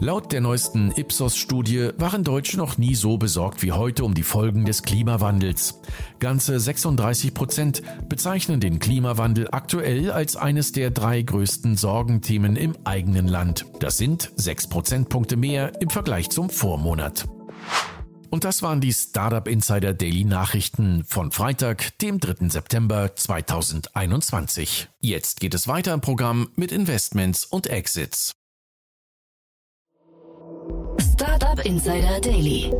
Laut 0.00 0.30
der 0.30 0.40
neuesten 0.40 0.92
Ipsos-Studie 0.92 1.90
waren 1.96 2.22
Deutsche 2.22 2.56
noch 2.56 2.78
nie 2.78 2.94
so 2.94 3.18
besorgt 3.18 3.62
wie 3.62 3.72
heute 3.72 4.04
um 4.04 4.14
die 4.14 4.22
Folgen 4.22 4.64
des 4.64 4.84
Klimawandels. 4.84 5.80
Ganze 6.20 6.60
36 6.60 7.34
Prozent 7.34 7.82
bezeichnen 8.08 8.60
den 8.60 8.78
Klimawandel 8.78 9.48
aktuell 9.50 10.12
als 10.12 10.36
eines 10.36 10.70
der 10.70 10.92
drei 10.92 11.22
größten 11.22 11.76
Sorgenthemen 11.76 12.54
im 12.54 12.76
eigenen 12.84 13.26
Land. 13.26 13.66
Das 13.80 13.98
sind 13.98 14.30
sechs 14.36 14.68
Prozentpunkte 14.68 15.36
mehr 15.36 15.72
im 15.80 15.90
Vergleich 15.90 16.30
zum 16.30 16.48
Vormonat. 16.48 17.26
Und 18.30 18.44
das 18.44 18.62
waren 18.62 18.80
die 18.80 18.92
Startup 18.92 19.48
Insider 19.48 19.94
Daily 19.94 20.24
Nachrichten 20.24 21.04
von 21.06 21.32
Freitag, 21.32 21.98
dem 21.98 22.20
3. 22.20 22.50
September 22.50 23.16
2021. 23.16 24.88
Jetzt 25.00 25.40
geht 25.40 25.54
es 25.54 25.66
weiter 25.66 25.92
im 25.92 26.02
Programm 26.02 26.50
mit 26.54 26.70
Investments 26.70 27.44
und 27.44 27.66
Exits. 27.66 28.37
Startup 31.40 31.64
Insider 31.64 32.20
Daily. 32.20 32.72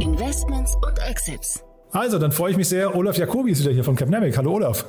Investments 0.00 0.74
und 0.76 0.98
Exits. 1.06 1.62
Also, 1.92 2.18
dann 2.18 2.32
freue 2.32 2.52
ich 2.52 2.56
mich 2.56 2.66
sehr. 2.66 2.96
Olaf 2.96 3.18
Jacobi 3.18 3.50
ist 3.50 3.60
wieder 3.60 3.72
hier 3.72 3.84
von 3.84 3.96
Capnamic. 3.96 4.34
Hallo 4.38 4.54
Olaf. 4.54 4.86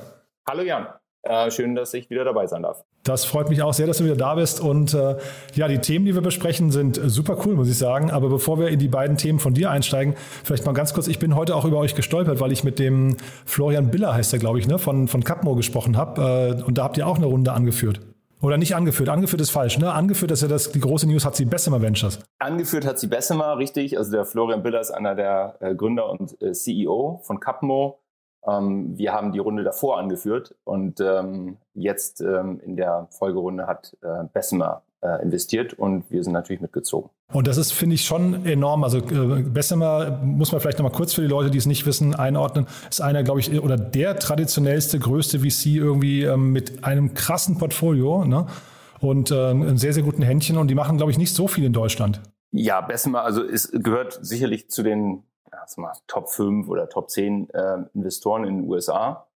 Hallo 0.50 0.64
Jan. 0.64 0.88
Äh, 1.24 1.52
schön, 1.52 1.76
dass 1.76 1.94
ich 1.94 2.10
wieder 2.10 2.24
dabei 2.24 2.48
sein 2.48 2.64
darf. 2.64 2.82
Das 3.04 3.26
freut 3.26 3.50
mich 3.50 3.62
auch 3.62 3.74
sehr, 3.74 3.88
dass 3.88 3.98
du 3.98 4.06
wieder 4.06 4.16
da 4.16 4.36
bist. 4.36 4.62
Und 4.62 4.94
äh, 4.94 5.18
ja, 5.54 5.68
die 5.68 5.80
Themen, 5.80 6.06
die 6.06 6.16
wir 6.16 6.22
besprechen, 6.22 6.72
sind 6.72 6.98
super 7.08 7.38
cool, 7.46 7.56
muss 7.56 7.68
ich 7.68 7.78
sagen. 7.78 8.10
Aber 8.10 8.30
bevor 8.30 8.58
wir 8.58 8.70
in 8.70 8.80
die 8.80 8.88
beiden 8.88 9.18
Themen 9.18 9.40
von 9.40 9.54
dir 9.54 9.70
einsteigen, 9.70 10.16
vielleicht 10.46 10.66
mal 10.66 10.72
ganz 10.72 10.94
kurz. 10.94 11.10
Ich 11.10 11.20
bin 11.20 11.36
heute 11.36 11.58
auch 11.58 11.66
über 11.66 11.78
euch 11.80 11.96
gestolpert, 11.96 12.40
weil 12.40 12.54
ich 12.54 12.64
mit 12.64 12.80
dem 12.80 13.18
Florian 13.46 13.92
Biller, 13.92 14.14
heißt 14.14 14.32
er, 14.32 14.40
glaube 14.40 14.60
ich, 14.60 14.68
ne, 14.68 14.80
von, 14.80 15.10
von 15.10 15.26
Capmo 15.26 15.56
gesprochen 15.56 15.98
habe. 15.98 16.58
Äh, 16.58 16.64
und 16.64 16.78
da 16.78 16.86
habt 16.86 16.98
ihr 16.98 17.06
auch 17.06 17.18
eine 17.18 17.26
Runde 17.26 17.52
angeführt. 17.52 18.00
Oder 18.42 18.58
nicht 18.58 18.76
angeführt. 18.76 19.10
Angeführt 19.10 19.42
ist 19.42 19.52
falsch. 19.52 19.78
Ne? 19.80 19.92
Angeführt 19.92 20.32
ist 20.32 20.42
ja 20.42 20.48
das, 20.48 20.72
die 20.72 20.80
große 20.80 21.08
News, 21.08 21.26
hat 21.26 21.36
sie 21.36 21.46
Bessemer 21.46 21.82
Ventures. 21.82 22.20
Angeführt 22.40 22.86
hat 22.86 22.98
sie 22.98 23.08
Bessemer, 23.08 23.58
richtig. 23.58 23.98
Also 23.98 24.12
der 24.12 24.26
Florian 24.26 24.64
Biller 24.64 24.80
ist 24.80 24.92
einer 24.92 25.16
der 25.16 25.58
äh, 25.60 25.76
Gründer 25.76 26.10
und 26.10 26.42
äh, 26.42 26.54
CEO 26.54 27.20
von 27.24 27.40
Capmo. 27.40 28.00
Ähm, 28.48 28.98
wir 28.98 29.12
haben 29.12 29.34
die 29.34 29.40
Runde 29.40 29.64
davor 29.64 30.00
angeführt 30.00 30.56
und 30.64 31.02
ähm, 31.02 31.58
jetzt 31.74 32.22
ähm, 32.22 32.62
in 32.64 32.78
der 32.78 33.08
Folgerunde 33.12 33.68
hat 33.68 33.98
äh, 34.02 34.24
Bessemer 34.32 34.84
investiert 35.22 35.74
und 35.74 36.10
wir 36.10 36.24
sind 36.24 36.34
natürlich 36.34 36.62
mitgezogen. 36.62 37.10
Und 37.32 37.48
das 37.48 37.58
ist, 37.58 37.72
finde 37.72 37.96
ich, 37.96 38.06
schon 38.06 38.46
enorm. 38.46 38.84
Also 38.84 38.98
äh, 38.98 39.44
Bessemer 39.44 40.20
muss 40.24 40.52
man 40.52 40.60
vielleicht 40.62 40.80
nochmal 40.80 40.92
kurz 40.92 41.14
für 41.14 41.22
die 41.22 41.28
Leute, 41.28 41.52
die 41.52 41.58
es 41.58 41.66
nicht 41.66 41.86
wissen, 41.86 42.16
einordnen. 42.16 42.68
Ist 42.90 43.02
einer, 43.02 43.24
glaube 43.24 43.40
ich, 43.40 43.62
oder 43.62 43.78
der 43.78 44.18
traditionellste, 44.18 45.00
größte 45.00 45.40
VC 45.40 45.68
irgendwie 45.68 46.24
ähm, 46.24 46.52
mit 46.52 46.84
einem 46.84 47.14
krassen 47.14 47.58
Portfolio 47.58 48.26
ne? 48.26 48.48
und 49.00 49.32
äh, 49.32 49.50
einem 49.50 49.78
sehr, 49.78 49.94
sehr 49.94 50.04
guten 50.04 50.22
Händchen. 50.22 50.58
Und 50.58 50.68
die 50.68 50.76
machen, 50.76 50.98
glaube 50.98 51.12
ich, 51.12 51.18
nicht 51.18 51.34
so 51.34 51.48
viel 51.48 51.64
in 51.64 51.74
Deutschland. 51.74 52.22
Ja, 52.52 52.82
Bessemer, 52.82 53.24
also 53.24 53.44
es 53.44 53.72
gehört 53.72 54.20
sicherlich 54.22 54.70
zu 54.70 54.82
den 54.82 55.24
ja, 55.52 55.60
mal, 55.78 55.94
Top 56.08 56.30
5 56.30 56.68
oder 56.68 56.90
Top 56.90 57.10
10 57.10 57.50
äh, 57.52 57.78
Investoren 57.94 58.44
in 58.44 58.58
den 58.58 58.70
USA. 58.70 59.28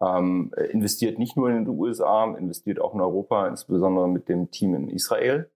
Ähm, 0.00 0.52
investiert 0.70 1.18
nicht 1.18 1.36
nur 1.36 1.50
in 1.50 1.64
den 1.64 1.68
USA, 1.68 2.24
investiert 2.36 2.80
auch 2.80 2.94
in 2.94 3.00
Europa, 3.00 3.48
insbesondere 3.48 4.08
mit 4.08 4.28
dem 4.28 4.50
Team 4.50 4.74
in 4.74 4.88
Israel. 4.88 5.50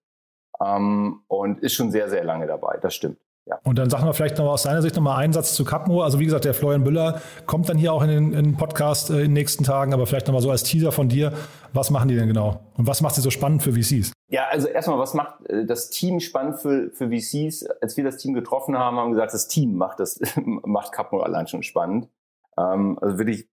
Ähm, 0.60 1.22
und 1.28 1.60
ist 1.60 1.74
schon 1.74 1.90
sehr, 1.90 2.08
sehr 2.08 2.24
lange 2.24 2.46
dabei, 2.46 2.78
das 2.80 2.94
stimmt. 2.94 3.18
Ja. 3.46 3.58
Und 3.64 3.76
dann 3.76 3.90
sagen 3.90 4.04
wir 4.04 4.14
vielleicht 4.14 4.38
noch 4.38 4.46
aus 4.46 4.62
seiner 4.62 4.82
Sicht 4.82 4.94
nochmal 4.94 5.18
einen 5.18 5.32
Satz 5.32 5.54
zu 5.54 5.64
Capmo. 5.64 6.02
Also 6.02 6.20
wie 6.20 6.24
gesagt, 6.26 6.44
der 6.44 6.54
Florian 6.54 6.84
Büller 6.84 7.20
kommt 7.46 7.68
dann 7.68 7.76
hier 7.76 7.92
auch 7.92 8.02
in 8.02 8.08
den, 8.08 8.32
in 8.32 8.44
den 8.44 8.56
Podcast 8.56 9.10
äh, 9.10 9.14
in 9.14 9.20
den 9.22 9.32
nächsten 9.32 9.64
Tagen, 9.64 9.92
aber 9.92 10.06
vielleicht 10.06 10.28
nochmal 10.28 10.42
so 10.42 10.50
als 10.50 10.62
Teaser 10.62 10.92
von 10.92 11.08
dir. 11.08 11.32
Was 11.72 11.90
machen 11.90 12.08
die 12.08 12.14
denn 12.14 12.28
genau? 12.28 12.60
Und 12.76 12.86
was 12.86 13.00
macht 13.00 13.16
sie 13.16 13.20
so 13.20 13.30
spannend 13.30 13.62
für 13.62 13.72
VCs? 13.72 14.12
Ja, 14.28 14.46
also 14.48 14.68
erstmal, 14.68 14.98
was 14.98 15.14
macht 15.14 15.44
äh, 15.50 15.66
das 15.66 15.90
Team 15.90 16.20
spannend 16.20 16.60
für, 16.60 16.90
für 16.92 17.08
VCs? 17.10 17.66
Als 17.80 17.96
wir 17.96 18.04
das 18.04 18.18
Team 18.18 18.32
getroffen 18.32 18.78
haben, 18.78 18.96
haben 18.96 19.08
wir 19.10 19.14
gesagt, 19.14 19.34
das 19.34 19.48
Team 19.48 19.74
macht 19.74 19.98
das, 19.98 20.20
macht 20.36 20.92
Capmo 20.92 21.20
allein 21.20 21.48
schon 21.48 21.64
spannend. 21.64 22.08
Ähm, 22.56 22.96
also 23.00 23.18
wirklich 23.18 23.48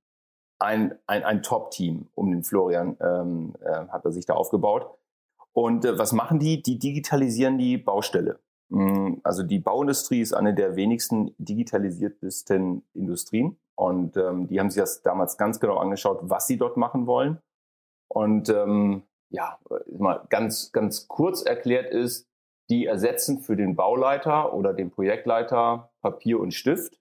ein, 0.60 0.96
ein, 1.08 1.24
ein 1.24 1.42
Top-Team 1.42 2.08
um 2.16 2.32
den 2.32 2.44
Florian 2.44 2.98
ähm, 3.02 3.56
äh, 3.62 3.88
hat 3.88 4.06
er 4.06 4.12
sich 4.12 4.26
da 4.26 4.34
aufgebaut. 4.34 4.90
Und 5.54 5.86
äh, 5.86 5.98
was 5.98 6.14
machen 6.14 6.40
die? 6.40 6.62
Die 6.62 6.78
digitalisieren 6.78 7.58
die 7.58 7.78
Baustelle. 7.78 8.40
Mm, 8.70 9.16
also 9.24 9.44
die 9.44 9.60
Bauindustrie 9.60 10.22
ist 10.22 10.34
eine 10.34 10.54
der 10.54 10.76
wenigsten 10.76 11.34
digitalisiertesten 11.38 12.84
Industrien. 12.94 13.58
Und 13.76 14.18
ähm, 14.18 14.48
die 14.48 14.60
haben 14.60 14.70
sich 14.70 14.82
das 14.82 15.02
damals 15.02 15.38
ganz 15.38 15.60
genau 15.60 15.78
angeschaut, 15.78 16.20
was 16.24 16.48
sie 16.48 16.58
dort 16.58 16.76
machen 16.76 17.08
wollen. 17.08 17.40
Und 18.10 18.50
ähm, 18.50 19.04
ja, 19.30 19.58
mal 19.88 20.26
ganz, 20.30 20.72
ganz 20.72 21.08
kurz 21.08 21.44
erklärt 21.44 21.92
ist, 21.94 22.28
die 22.70 22.86
ersetzen 22.86 23.40
für 23.40 23.56
den 23.56 23.76
Bauleiter 23.76 24.54
oder 24.54 24.74
den 24.74 24.92
Projektleiter 24.92 25.92
Papier 26.02 26.40
und 26.40 26.54
Stift 26.54 26.99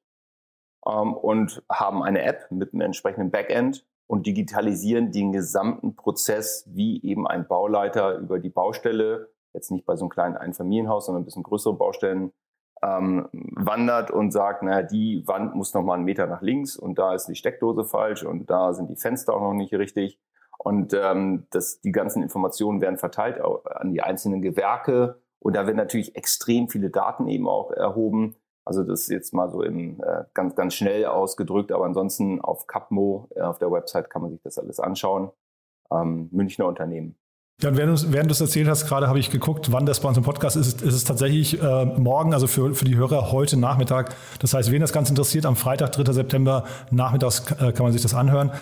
ähm, 0.87 1.14
und 1.14 1.62
haben 1.70 2.02
eine 2.02 2.23
App 2.23 2.50
mit 2.50 2.73
einem 2.73 2.82
entsprechenden 2.82 3.30
Backend 3.30 3.85
und 4.06 4.26
digitalisieren 4.26 5.12
den 5.12 5.32
gesamten 5.32 5.94
Prozess, 5.94 6.64
wie 6.66 7.02
eben 7.02 7.26
ein 7.26 7.47
Bauleiter 7.47 8.16
über 8.16 8.38
die 8.38 8.49
Baustelle, 8.49 9.30
jetzt 9.52 9.70
nicht 9.70 9.87
bei 9.87 9.97
so 9.97 10.04
einem 10.04 10.11
kleinen 10.11 10.37
Einfamilienhaus, 10.37 11.06
sondern 11.06 11.23
ein 11.23 11.26
bisschen 11.26 11.42
größere 11.42 11.75
Baustellen, 11.75 12.32
ähm, 12.82 13.28
wandert 13.32 14.11
und 14.11 14.30
sagt, 14.30 14.62
naja, 14.62 14.82
die 14.82 15.26
Wand 15.26 15.54
muss 15.54 15.75
noch 15.75 15.82
mal 15.82 15.94
einen 15.94 16.04
Meter 16.04 16.26
nach 16.26 16.42
links 16.42 16.76
und 16.76 16.99
da 16.99 17.14
ist 17.14 17.26
die 17.26 17.35
Steckdose 17.35 17.85
falsch 17.85 18.25
und 18.25 18.49
da 18.50 18.73
sind 18.73 18.88
die 18.88 18.97
Fenster 18.97 19.35
auch 19.35 19.40
noch 19.40 19.54
nicht 19.54 19.75
richtig. 19.75 20.18
Und 20.58 20.92
ähm, 20.94 21.47
das, 21.50 21.80
die 21.80 21.92
ganzen 21.92 22.23
Informationen 22.23 22.80
werden 22.80 22.99
verteilt 22.99 23.40
an 23.40 23.92
die 23.92 24.02
einzelnen 24.02 24.42
Gewerke 24.42 25.20
und 25.38 25.54
da 25.54 25.66
werden 25.66 25.76
natürlich 25.76 26.16
extrem 26.16 26.68
viele 26.68 26.90
Daten 26.90 27.28
eben 27.28 27.49
auch 27.49 27.70
erhoben 27.70 28.37
also 28.68 28.82
das 28.82 29.00
ist 29.00 29.08
jetzt 29.08 29.32
mal 29.32 29.48
so 29.48 29.62
im, 29.62 29.98
äh, 30.02 30.25
ganz, 30.34 30.54
ganz 30.54 30.75
schnell 30.75 31.06
ausgedrückt, 31.06 31.72
aber 31.72 31.87
ansonsten 31.87 32.38
auf 32.42 32.66
Capmo, 32.66 33.26
äh, 33.34 33.40
auf 33.40 33.58
der 33.58 33.72
Website 33.72 34.10
kann 34.10 34.20
man 34.20 34.30
sich 34.30 34.42
das 34.42 34.58
alles 34.58 34.78
anschauen. 34.78 35.30
Ähm, 35.90 36.28
Münchner 36.32 36.66
Unternehmen. 36.66 37.16
Ja, 37.62 37.70
und 37.70 37.78
während 37.78 38.02
du, 38.02 38.12
während 38.12 38.30
du 38.30 38.32
es 38.32 38.40
erzählt 38.42 38.68
hast, 38.68 38.87
gerade 38.87 39.08
habe 39.08 39.18
ich 39.18 39.30
geguckt, 39.30 39.72
wann 39.72 39.87
das 39.87 40.00
bei 40.00 40.08
uns 40.08 40.18
im 40.18 40.22
Podcast 40.22 40.56
ist. 40.56 40.82
Ist 40.82 40.94
es 40.94 41.04
tatsächlich 41.04 41.60
äh, 41.60 41.84
morgen, 41.87 42.34
also 42.34 42.46
für, 42.46 42.75
für 42.75 42.84
die 42.84 42.96
Hörer 42.96 43.32
heute 43.32 43.56
Nachmittag. 43.56 44.14
Das 44.38 44.52
heißt, 44.52 44.70
wen 44.70 44.82
das 44.82 44.92
Ganze 44.92 45.12
interessiert, 45.12 45.46
am 45.46 45.56
Freitag, 45.56 45.92
3. 45.92 46.12
September 46.12 46.64
nachmittags 46.90 47.50
äh, 47.52 47.72
kann 47.72 47.84
man 47.84 47.92
sich 47.92 48.02
das 48.02 48.12
anhören. 48.12 48.52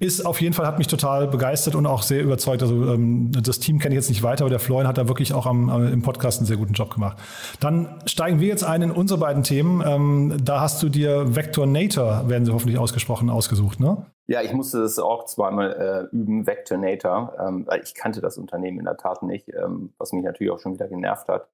Ist 0.00 0.26
auf 0.26 0.40
jeden 0.40 0.54
Fall, 0.54 0.66
hat 0.66 0.78
mich 0.78 0.88
total 0.88 1.28
begeistert 1.28 1.76
und 1.76 1.86
auch 1.86 2.02
sehr 2.02 2.22
überzeugt. 2.22 2.62
Also 2.62 2.92
ähm, 2.92 3.30
das 3.30 3.60
Team 3.60 3.78
kenne 3.78 3.94
ich 3.94 3.98
jetzt 3.98 4.08
nicht 4.08 4.24
weiter, 4.24 4.42
aber 4.42 4.50
der 4.50 4.58
Florian 4.58 4.88
hat 4.88 4.98
da 4.98 5.06
wirklich 5.06 5.32
auch 5.32 5.46
am, 5.46 5.70
am, 5.70 5.86
im 5.86 6.02
Podcast 6.02 6.40
einen 6.40 6.46
sehr 6.46 6.56
guten 6.56 6.72
Job 6.72 6.92
gemacht. 6.92 7.16
Dann 7.60 8.00
steigen 8.04 8.40
wir 8.40 8.48
jetzt 8.48 8.64
ein 8.64 8.82
in 8.82 8.90
unsere 8.90 9.20
beiden 9.20 9.44
Themen. 9.44 9.82
Ähm, 9.86 10.36
da 10.44 10.60
hast 10.60 10.82
du 10.82 10.88
dir 10.88 11.36
Vectornator, 11.36 12.28
werden 12.28 12.44
sie 12.44 12.52
hoffentlich 12.52 12.78
ausgesprochen, 12.78 13.30
ausgesucht, 13.30 13.78
ne? 13.78 14.04
Ja, 14.26 14.42
ich 14.42 14.52
musste 14.52 14.80
das 14.80 14.98
auch 14.98 15.26
zweimal 15.26 16.08
äh, 16.12 16.16
üben, 16.16 16.46
Vectornator, 16.46 17.34
ähm, 17.38 17.66
weil 17.66 17.82
ich 17.82 17.94
kannte 17.94 18.20
das 18.20 18.36
Unternehmen 18.36 18.78
in 18.78 18.86
der 18.86 18.96
Tat 18.96 19.22
nicht, 19.22 19.48
ähm, 19.48 19.92
was 19.98 20.12
mich 20.12 20.24
natürlich 20.24 20.52
auch 20.52 20.58
schon 20.58 20.74
wieder 20.74 20.88
genervt 20.88 21.28
hat. 21.28 21.48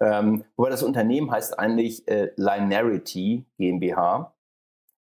Ähm, 0.00 0.44
wobei 0.56 0.70
das 0.70 0.82
Unternehmen 0.82 1.30
heißt 1.30 1.58
eigentlich 1.58 2.08
äh, 2.08 2.30
Linearity 2.36 3.44
GmbH. 3.58 4.32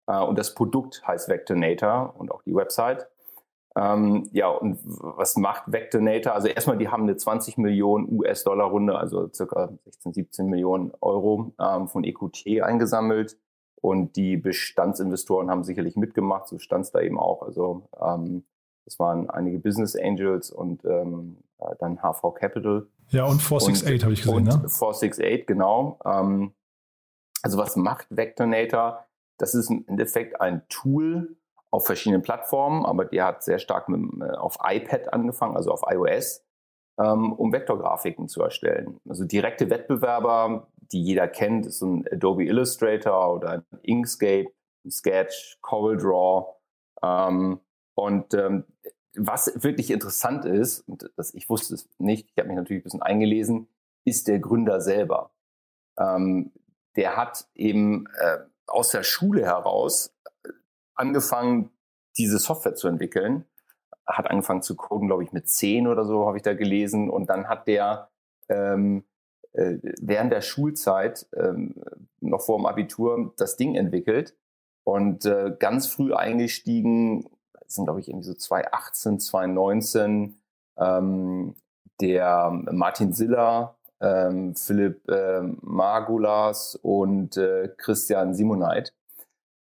Äh, 0.07 0.23
und 0.23 0.37
das 0.37 0.53
Produkt 0.53 1.05
heißt 1.05 1.29
Vectonator 1.29 2.13
und 2.17 2.31
auch 2.31 2.41
die 2.43 2.55
Website. 2.55 3.07
Ähm, 3.75 4.27
ja, 4.31 4.47
und 4.47 4.79
was 4.83 5.35
macht 5.35 5.71
Vectonator? 5.71 6.33
Also 6.33 6.47
erstmal, 6.47 6.77
die 6.77 6.89
haben 6.89 7.03
eine 7.03 7.15
20 7.15 7.57
Millionen 7.57 8.11
US-Dollar-Runde, 8.11 8.97
also 8.97 9.29
circa 9.31 9.69
16, 9.85 10.13
17 10.13 10.47
Millionen 10.47 10.91
Euro 10.99 11.53
ähm, 11.59 11.87
von 11.87 12.03
EQT 12.03 12.61
eingesammelt. 12.63 13.37
Und 13.79 14.15
die 14.15 14.37
Bestandsinvestoren 14.37 15.51
haben 15.51 15.63
sicherlich 15.63 15.95
mitgemacht, 15.95 16.47
so 16.47 16.57
stand 16.57 16.85
es 16.85 16.91
da 16.91 16.99
eben 16.99 17.19
auch. 17.19 17.43
Also 17.43 17.87
ähm, 18.01 18.43
das 18.85 18.97
waren 18.97 19.29
einige 19.29 19.59
Business 19.59 19.95
Angels 19.95 20.49
und 20.49 20.83
ähm, 20.85 21.37
äh, 21.59 21.75
dann 21.79 22.01
HV 22.01 22.33
Capital. 22.33 22.87
Ja, 23.09 23.25
und 23.25 23.39
468 23.41 24.03
habe 24.03 24.13
ich 24.13 24.21
gesehen, 24.21 24.37
und 24.37 24.43
ne? 24.45 24.51
468, 24.51 25.45
genau. 25.45 25.99
Ähm, 26.03 26.53
also 27.43 27.59
was 27.59 27.75
macht 27.75 28.07
Vectonator? 28.09 29.05
Das 29.37 29.53
ist 29.53 29.69
im 29.69 29.85
Endeffekt 29.87 30.41
ein 30.41 30.67
Tool 30.69 31.37
auf 31.69 31.85
verschiedenen 31.85 32.21
Plattformen, 32.21 32.85
aber 32.85 33.05
der 33.05 33.25
hat 33.25 33.43
sehr 33.43 33.59
stark 33.59 33.89
mit, 33.89 34.01
äh, 34.21 34.31
auf 34.35 34.57
iPad 34.63 35.13
angefangen, 35.13 35.55
also 35.55 35.71
auf 35.71 35.81
iOS, 35.87 36.43
ähm, 36.99 37.33
um 37.33 37.51
Vektorgrafiken 37.51 38.27
zu 38.27 38.41
erstellen. 38.41 38.99
Also 39.07 39.25
direkte 39.25 39.69
Wettbewerber, 39.69 40.67
die 40.91 41.03
jeder 41.03 41.27
kennt, 41.27 41.65
ist 41.65 41.81
ein 41.81 42.05
Adobe 42.11 42.45
Illustrator 42.45 43.33
oder 43.33 43.49
ein 43.49 43.65
Inkscape, 43.83 44.51
ein 44.85 44.91
Sketch, 44.91 45.57
CorelDRAW. 45.61 46.55
Ähm, 47.03 47.59
und 47.95 48.33
ähm, 48.33 48.63
was 49.15 49.63
wirklich 49.63 49.91
interessant 49.91 50.45
ist, 50.45 50.87
und 50.87 51.11
das, 51.15 51.33
ich 51.33 51.49
wusste 51.49 51.73
es 51.73 51.89
nicht, 51.97 52.29
ich 52.31 52.37
habe 52.37 52.47
mich 52.47 52.57
natürlich 52.57 52.81
ein 52.81 52.83
bisschen 52.83 53.01
eingelesen, 53.01 53.67
ist 54.05 54.27
der 54.27 54.39
Gründer 54.39 54.79
selber. 54.79 55.31
Ähm, 55.99 56.51
der 56.95 57.17
hat 57.17 57.47
eben 57.55 58.07
äh, 58.19 58.37
aus 58.67 58.89
der 58.89 59.03
Schule 59.03 59.45
heraus 59.45 60.13
äh, 60.43 60.49
angefangen, 60.95 61.71
diese 62.17 62.39
Software 62.39 62.75
zu 62.75 62.87
entwickeln. 62.87 63.45
Hat 64.05 64.29
angefangen 64.29 64.61
zu 64.61 64.75
coden, 64.75 65.07
glaube 65.07 65.23
ich, 65.23 65.33
mit 65.33 65.49
zehn 65.49 65.87
oder 65.87 66.05
so, 66.05 66.27
habe 66.27 66.37
ich 66.37 66.43
da 66.43 66.53
gelesen. 66.53 67.09
Und 67.09 67.29
dann 67.29 67.47
hat 67.47 67.67
der 67.67 68.09
ähm, 68.49 69.03
äh, 69.57 69.79
während 69.99 70.31
der 70.31 70.41
Schulzeit, 70.41 71.27
ähm, 71.35 71.73
noch 72.21 72.41
vor 72.41 72.57
dem 72.57 72.65
Abitur, 72.65 73.33
das 73.37 73.57
Ding 73.57 73.75
entwickelt 73.75 74.35
und 74.83 75.25
äh, 75.25 75.55
ganz 75.57 75.87
früh 75.87 76.13
eingestiegen, 76.13 77.27
sind, 77.65 77.85
glaube 77.85 77.99
ich, 77.99 78.07
irgendwie 78.07 78.27
so 78.27 78.33
2018, 78.33 79.19
2019, 79.19 80.39
ähm, 80.77 81.55
der 81.99 82.51
Martin 82.71 83.13
Siller, 83.13 83.76
ähm, 84.01 84.55
Philipp 84.55 85.07
äh, 85.09 85.41
Margulas 85.61 86.75
und 86.75 87.37
äh, 87.37 87.69
Christian 87.77 88.33
Simoneit 88.33 88.93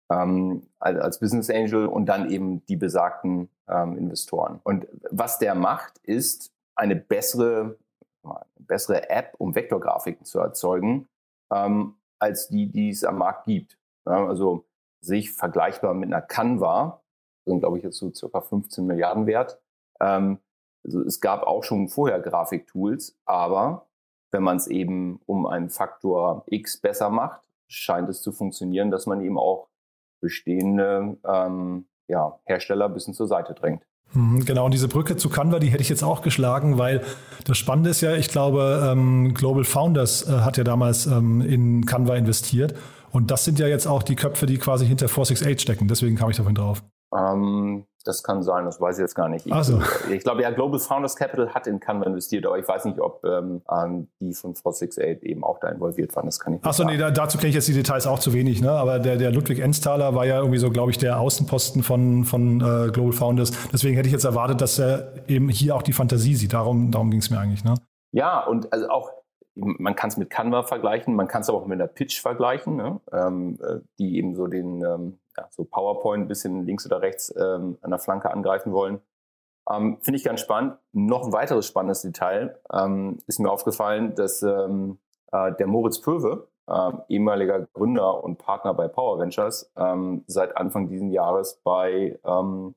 ähm, 0.09 0.67
als 0.79 1.19
Business 1.19 1.49
Angel 1.49 1.85
und 1.85 2.05
dann 2.07 2.29
eben 2.29 2.65
die 2.65 2.77
besagten 2.77 3.49
ähm, 3.67 3.97
Investoren. 3.97 4.59
Und 4.63 4.87
was 5.09 5.39
der 5.39 5.55
macht, 5.55 5.97
ist 5.99 6.51
eine 6.75 6.95
bessere, 6.95 7.77
eine 8.23 8.45
bessere 8.59 9.09
App, 9.09 9.35
um 9.37 9.55
Vektorgrafiken 9.55 10.25
zu 10.25 10.39
erzeugen, 10.39 11.07
ähm, 11.53 11.95
als 12.19 12.47
die, 12.47 12.71
die 12.71 12.89
es 12.89 13.03
am 13.03 13.17
Markt 13.17 13.45
gibt. 13.45 13.77
Ja, 14.05 14.25
also 14.25 14.65
sich 15.01 15.33
vergleichbar 15.33 15.93
mit 15.93 16.07
einer 16.07 16.21
Canva, 16.21 17.01
sind 17.45 17.59
glaube 17.59 17.77
ich 17.77 17.83
jetzt 17.83 17.97
so 17.97 18.13
circa 18.13 18.41
15 18.41 18.85
Milliarden 18.85 19.25
wert. 19.25 19.59
Ähm, 19.99 20.39
also 20.85 21.01
es 21.01 21.19
gab 21.19 21.43
auch 21.43 21.63
schon 21.63 21.89
vorher 21.89 22.19
Grafiktools, 22.19 23.17
aber 23.25 23.86
wenn 24.31 24.43
man 24.43 24.57
es 24.57 24.67
eben 24.67 25.19
um 25.25 25.45
einen 25.45 25.69
Faktor 25.69 26.43
X 26.47 26.77
besser 26.77 27.09
macht, 27.09 27.41
scheint 27.67 28.09
es 28.09 28.21
zu 28.21 28.31
funktionieren, 28.31 28.91
dass 28.91 29.05
man 29.05 29.21
eben 29.21 29.37
auch 29.37 29.67
bestehende 30.21 31.17
ähm, 31.25 31.85
ja, 32.07 32.39
Hersteller 32.45 32.85
ein 32.85 32.93
bisschen 32.93 33.13
zur 33.13 33.27
Seite 33.27 33.53
drängt. 33.53 33.83
Mhm, 34.13 34.45
genau, 34.45 34.65
und 34.65 34.73
diese 34.73 34.87
Brücke 34.87 35.17
zu 35.17 35.29
Canva, 35.29 35.59
die 35.59 35.67
hätte 35.67 35.81
ich 35.81 35.89
jetzt 35.89 36.03
auch 36.03 36.21
geschlagen, 36.21 36.77
weil 36.77 37.03
das 37.45 37.57
Spannende 37.57 37.89
ist 37.89 38.01
ja, 38.01 38.15
ich 38.15 38.29
glaube, 38.29 38.89
ähm, 38.89 39.33
Global 39.33 39.65
Founders 39.65 40.27
äh, 40.27 40.39
hat 40.39 40.57
ja 40.57 40.63
damals 40.63 41.05
ähm, 41.07 41.41
in 41.41 41.85
Canva 41.85 42.15
investiert. 42.15 42.75
Und 43.11 43.31
das 43.31 43.45
sind 43.45 43.59
ja 43.59 43.67
jetzt 43.67 43.87
auch 43.87 44.03
die 44.03 44.15
Köpfe, 44.15 44.45
die 44.45 44.57
quasi 44.57 44.85
hinter 44.85 45.07
468 45.07 45.61
stecken. 45.61 45.87
Deswegen 45.87 46.15
kam 46.15 46.29
ich 46.29 46.37
davon 46.37 46.55
drauf. 46.55 46.83
Ähm, 47.15 47.85
das 48.07 48.23
kann 48.23 48.43
sein, 48.43 48.65
das 48.65 48.79
weiß 48.79 48.97
ich 48.97 49.01
jetzt 49.01 49.15
gar 49.15 49.29
nicht. 49.29 49.45
Ich, 49.45 49.53
also. 49.53 49.81
ich 50.11 50.23
glaube, 50.23 50.41
ja, 50.41 50.51
Global 50.51 50.79
Founders 50.79 51.15
Capital 51.15 51.53
hat 51.53 51.67
in 51.67 51.79
Canva 51.79 52.05
investiert, 52.05 52.45
aber 52.45 52.57
ich 52.57 52.67
weiß 52.67 52.85
nicht, 52.85 52.99
ob 52.99 53.23
ähm, 53.25 53.61
die 54.19 54.33
von 54.33 54.55
468 54.55 55.23
eben 55.23 55.43
auch 55.43 55.59
da 55.59 55.69
involviert 55.69 56.15
waren. 56.15 56.25
Das 56.25 56.39
kann 56.39 56.53
ich 56.53 56.59
nicht 56.61 56.67
Achso, 56.67 56.83
nee, 56.83 56.97
da, 56.97 57.11
dazu 57.11 57.37
kenne 57.37 57.49
ich 57.49 57.55
jetzt 57.55 57.67
die 57.67 57.73
Details 57.73 58.07
auch 58.07 58.19
zu 58.19 58.33
wenig. 58.33 58.61
Ne? 58.61 58.71
Aber 58.71 58.99
der, 58.99 59.17
der 59.17 59.31
Ludwig 59.31 59.59
Ensthaler 59.59 60.15
war 60.15 60.25
ja 60.25 60.39
irgendwie 60.39 60.59
so, 60.59 60.69
glaube 60.69 60.91
ich, 60.91 60.97
der 60.97 61.19
Außenposten 61.19 61.83
von, 61.83 62.23
von 62.23 62.61
äh, 62.61 62.91
Global 62.91 63.13
Founders. 63.13 63.51
Deswegen 63.71 63.95
hätte 63.95 64.07
ich 64.07 64.13
jetzt 64.13 64.25
erwartet, 64.25 64.61
dass 64.61 64.79
er 64.79 65.13
eben 65.27 65.49
hier 65.49 65.75
auch 65.75 65.81
die 65.83 65.93
Fantasie 65.93 66.35
sieht. 66.35 66.53
Darum, 66.53 66.91
darum 66.91 67.11
ging 67.11 67.19
es 67.19 67.29
mir 67.29 67.39
eigentlich. 67.39 67.63
Ne? 67.63 67.75
Ja, 68.11 68.45
und 68.45 68.71
also 68.71 68.89
auch 68.89 69.11
man 69.57 69.95
kann 69.95 70.09
es 70.09 70.17
mit 70.17 70.29
Canva 70.29 70.63
vergleichen, 70.63 71.15
man 71.15 71.27
kann 71.27 71.41
es 71.41 71.49
aber 71.49 71.57
auch 71.57 71.65
mit 71.65 71.79
einer 71.79 71.87
Pitch 71.87 72.21
vergleichen, 72.21 72.75
ne? 72.75 73.01
ähm, 73.11 73.57
äh, 73.61 73.79
die 73.97 74.17
eben 74.17 74.35
so 74.35 74.47
den 74.47 74.83
ähm, 74.83 75.19
ja, 75.37 75.47
so 75.51 75.63
PowerPoint 75.63 76.25
ein 76.25 76.27
bisschen 76.27 76.65
links 76.65 76.85
oder 76.85 77.01
rechts 77.01 77.33
ähm, 77.37 77.77
an 77.81 77.91
der 77.91 77.99
Flanke 77.99 78.31
angreifen 78.31 78.73
wollen. 78.73 79.01
Ähm, 79.69 79.97
Finde 80.01 80.17
ich 80.17 80.23
ganz 80.23 80.39
spannend. 80.41 80.77
Noch 80.93 81.25
ein 81.25 81.33
weiteres 81.33 81.67
spannendes 81.67 82.01
Detail 82.01 82.59
ähm, 82.71 83.19
ist 83.27 83.39
mir 83.39 83.51
aufgefallen, 83.51 84.15
dass 84.15 84.41
ähm, 84.41 84.99
äh, 85.31 85.53
der 85.53 85.67
Moritz 85.67 86.01
Pöwe, 86.01 86.47
äh, 86.67 86.91
ehemaliger 87.09 87.67
Gründer 87.73 88.23
und 88.23 88.37
Partner 88.37 88.73
bei 88.73 88.87
Power 88.87 89.19
Ventures, 89.19 89.71
ähm, 89.77 90.23
seit 90.27 90.55
Anfang 90.57 90.87
dieses 90.87 91.11
Jahres 91.11 91.59
bei, 91.63 92.19
ähm, 92.25 92.75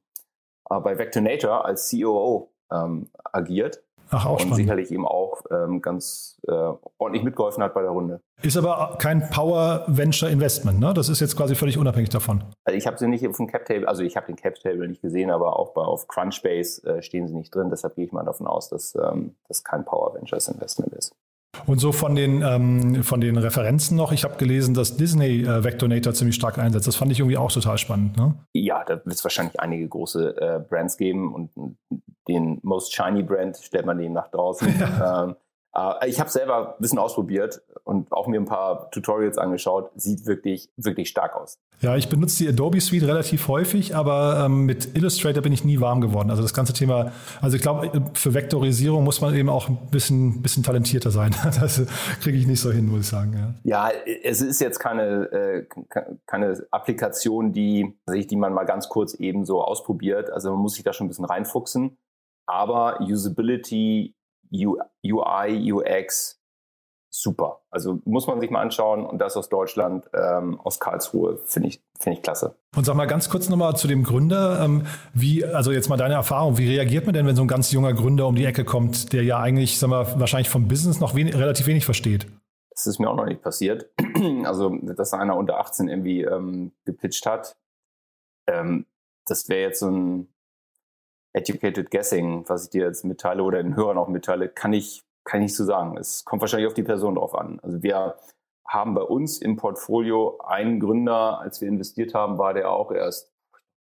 äh, 0.68 0.80
bei 0.80 0.98
Vectonator 0.98 1.64
als 1.64 1.90
COO 1.90 2.50
ähm, 2.72 3.10
agiert. 3.24 3.82
Ach, 4.10 4.26
auch 4.26 4.32
und 4.32 4.40
spannend. 4.40 4.56
sicherlich 4.56 4.90
eben 4.90 5.06
auch 5.06 5.42
ähm, 5.50 5.80
ganz 5.80 6.40
äh, 6.46 6.52
ordentlich 6.98 7.22
mitgeholfen 7.22 7.62
hat 7.62 7.74
bei 7.74 7.82
der 7.82 7.90
Runde. 7.90 8.20
Ist 8.42 8.56
aber 8.56 8.96
kein 8.98 9.28
Power 9.30 9.84
Venture 9.86 10.30
Investment, 10.30 10.80
ne? 10.80 10.94
Das 10.94 11.08
ist 11.08 11.20
jetzt 11.20 11.36
quasi 11.36 11.54
völlig 11.54 11.78
unabhängig 11.78 12.08
davon. 12.10 12.42
Also 12.64 12.76
ich 12.76 12.86
habe 12.86 12.98
sie 12.98 13.06
nicht 13.06 13.26
auf 13.26 13.36
dem 13.36 13.46
Cap 13.46 13.66
Table, 13.66 13.86
also 13.86 14.02
ich 14.02 14.16
habe 14.16 14.26
den 14.26 14.36
Cap 14.36 14.54
Table 14.56 14.88
nicht 14.88 15.02
gesehen, 15.02 15.30
aber 15.30 15.58
auch 15.58 15.72
bei 15.74 15.82
auf 15.82 16.08
Crunchbase 16.08 16.84
äh, 16.86 17.02
stehen 17.02 17.28
sie 17.28 17.34
nicht 17.34 17.54
drin. 17.54 17.68
Deshalb 17.70 17.94
gehe 17.94 18.04
ich 18.04 18.12
mal 18.12 18.24
davon 18.24 18.46
aus, 18.46 18.68
dass 18.68 18.94
ähm, 18.94 19.36
das 19.48 19.62
kein 19.64 19.84
Power 19.84 20.14
Ventures 20.14 20.48
Investment 20.48 20.92
ist. 20.94 21.14
Und 21.66 21.78
so 21.78 21.92
von 21.92 22.14
den, 22.14 22.42
ähm, 22.42 23.02
von 23.02 23.20
den 23.20 23.36
Referenzen 23.36 23.96
noch, 23.96 24.12
ich 24.12 24.24
habe 24.24 24.36
gelesen, 24.36 24.74
dass 24.74 24.96
Disney 24.96 25.42
äh, 25.42 25.64
Vectonator 25.64 26.14
ziemlich 26.14 26.36
stark 26.36 26.58
einsetzt. 26.58 26.86
Das 26.86 26.96
fand 26.96 27.12
ich 27.12 27.18
irgendwie 27.18 27.36
auch 27.36 27.52
total 27.52 27.76
spannend. 27.76 28.16
Ne? 28.16 28.34
Ja, 28.54 28.84
da 28.84 29.04
wird 29.04 29.14
es 29.16 29.24
wahrscheinlich 29.24 29.58
einige 29.60 29.86
große 29.86 30.36
äh, 30.40 30.60
Brands 30.60 30.96
geben 30.96 31.34
und 31.34 31.50
den 32.32 32.58
Most 32.62 32.94
Shiny 32.94 33.22
Brand 33.22 33.56
stellt 33.56 33.86
man 33.86 33.98
den 33.98 34.12
nach 34.12 34.28
draußen. 34.28 34.68
Ja. 34.80 35.24
Ähm, 35.24 35.36
äh, 35.74 36.08
ich 36.08 36.20
habe 36.20 36.30
selber 36.30 36.74
ein 36.74 36.80
bisschen 36.80 36.98
ausprobiert 36.98 37.62
und 37.84 38.10
auch 38.12 38.26
mir 38.26 38.40
ein 38.40 38.46
paar 38.46 38.90
Tutorials 38.90 39.38
angeschaut. 39.38 39.90
Sieht 39.94 40.26
wirklich, 40.26 40.70
wirklich 40.76 41.08
stark 41.08 41.36
aus. 41.36 41.58
Ja, 41.80 41.96
ich 41.96 42.08
benutze 42.08 42.44
die 42.44 42.48
Adobe 42.48 42.80
Suite 42.80 43.04
relativ 43.04 43.48
häufig, 43.48 43.96
aber 43.96 44.44
ähm, 44.44 44.66
mit 44.66 44.96
Illustrator 44.96 45.42
bin 45.42 45.52
ich 45.52 45.64
nie 45.64 45.80
warm 45.80 46.00
geworden. 46.00 46.30
Also 46.30 46.42
das 46.42 46.52
ganze 46.52 46.72
Thema, 46.72 47.12
also 47.40 47.56
ich 47.56 47.62
glaube, 47.62 47.90
für 48.14 48.34
Vektorisierung 48.34 49.02
muss 49.02 49.20
man 49.20 49.34
eben 49.34 49.48
auch 49.48 49.68
ein 49.68 49.78
bisschen, 49.90 50.42
bisschen 50.42 50.62
talentierter 50.62 51.10
sein. 51.10 51.34
Das 51.60 51.82
kriege 52.22 52.38
ich 52.38 52.46
nicht 52.46 52.60
so 52.60 52.70
hin, 52.70 52.86
muss 52.86 53.00
ich 53.00 53.06
sagen. 53.08 53.58
Ja, 53.64 53.90
ja 53.90 53.92
es 54.22 54.40
ist 54.40 54.60
jetzt 54.60 54.78
keine, 54.78 55.30
äh, 55.32 55.66
keine 56.26 56.66
Applikation, 56.70 57.52
die, 57.52 57.98
die 58.08 58.36
man 58.36 58.54
mal 58.54 58.64
ganz 58.64 58.88
kurz 58.88 59.14
eben 59.14 59.44
so 59.44 59.62
ausprobiert. 59.62 60.30
Also 60.30 60.50
man 60.50 60.60
muss 60.60 60.74
sich 60.74 60.84
da 60.84 60.92
schon 60.92 61.06
ein 61.06 61.08
bisschen 61.08 61.24
reinfuchsen. 61.24 61.98
Aber 62.50 63.00
Usability, 63.00 64.16
UI, 64.52 65.72
UX, 65.72 66.40
super. 67.08 67.60
Also 67.70 68.00
muss 68.04 68.26
man 68.26 68.40
sich 68.40 68.50
mal 68.50 68.60
anschauen 68.60 69.06
und 69.06 69.18
das 69.18 69.36
aus 69.36 69.48
Deutschland, 69.48 70.10
ähm, 70.14 70.60
aus 70.60 70.80
Karlsruhe, 70.80 71.38
finde 71.44 71.68
ich, 71.68 71.80
finde 71.98 72.18
ich 72.18 72.22
klasse. 72.22 72.56
Und 72.76 72.84
sag 72.84 72.96
mal 72.96 73.06
ganz 73.06 73.30
kurz 73.30 73.48
nochmal 73.48 73.76
zu 73.76 73.86
dem 73.86 74.02
Gründer. 74.02 74.64
Ähm, 74.64 74.86
wie, 75.14 75.44
also 75.44 75.70
jetzt 75.70 75.88
mal 75.88 75.96
deine 75.96 76.14
Erfahrung, 76.14 76.58
wie 76.58 76.68
reagiert 76.68 77.06
man 77.06 77.14
denn, 77.14 77.26
wenn 77.26 77.36
so 77.36 77.42
ein 77.42 77.48
ganz 77.48 77.70
junger 77.70 77.92
Gründer 77.92 78.26
um 78.26 78.34
die 78.34 78.44
Ecke 78.44 78.64
kommt, 78.64 79.12
der 79.12 79.22
ja 79.22 79.38
eigentlich, 79.38 79.78
sag 79.78 79.90
mal, 79.90 80.18
wahrscheinlich 80.18 80.50
vom 80.50 80.66
Business 80.66 80.98
noch 80.98 81.14
wenig, 81.14 81.36
relativ 81.36 81.68
wenig 81.68 81.84
versteht? 81.84 82.26
Das 82.70 82.86
ist 82.86 82.98
mir 82.98 83.08
auch 83.08 83.16
noch 83.16 83.26
nicht 83.26 83.42
passiert. 83.42 83.90
Also, 84.44 84.76
dass 84.82 85.14
einer 85.14 85.34
unter 85.36 85.60
18 85.60 85.88
irgendwie 85.88 86.22
ähm, 86.22 86.72
gepitcht 86.84 87.24
hat. 87.24 87.56
Ähm, 88.46 88.84
das 89.24 89.48
wäre 89.48 89.62
jetzt 89.62 89.80
so 89.80 89.88
ein 89.88 90.28
Educated 91.32 91.90
Guessing, 91.90 92.48
was 92.48 92.64
ich 92.64 92.70
dir 92.70 92.86
jetzt 92.86 93.04
mitteile 93.04 93.42
oder 93.42 93.62
den 93.62 93.76
Hörern 93.76 93.98
auch 93.98 94.08
mitteile, 94.08 94.48
kann 94.48 94.72
ich, 94.72 95.04
kann 95.24 95.40
ich 95.40 95.46
nicht 95.46 95.56
so 95.56 95.64
sagen. 95.64 95.96
Es 95.96 96.24
kommt 96.24 96.40
wahrscheinlich 96.40 96.66
auf 96.66 96.74
die 96.74 96.82
Person 96.82 97.14
drauf 97.14 97.34
an. 97.34 97.60
Also 97.62 97.82
wir 97.82 98.16
haben 98.66 98.94
bei 98.94 99.02
uns 99.02 99.38
im 99.38 99.56
Portfolio 99.56 100.38
einen 100.40 100.80
Gründer, 100.80 101.40
als 101.40 101.60
wir 101.60 101.68
investiert 101.68 102.14
haben, 102.14 102.38
war 102.38 102.54
der 102.54 102.70
auch 102.70 102.92
erst 102.92 103.32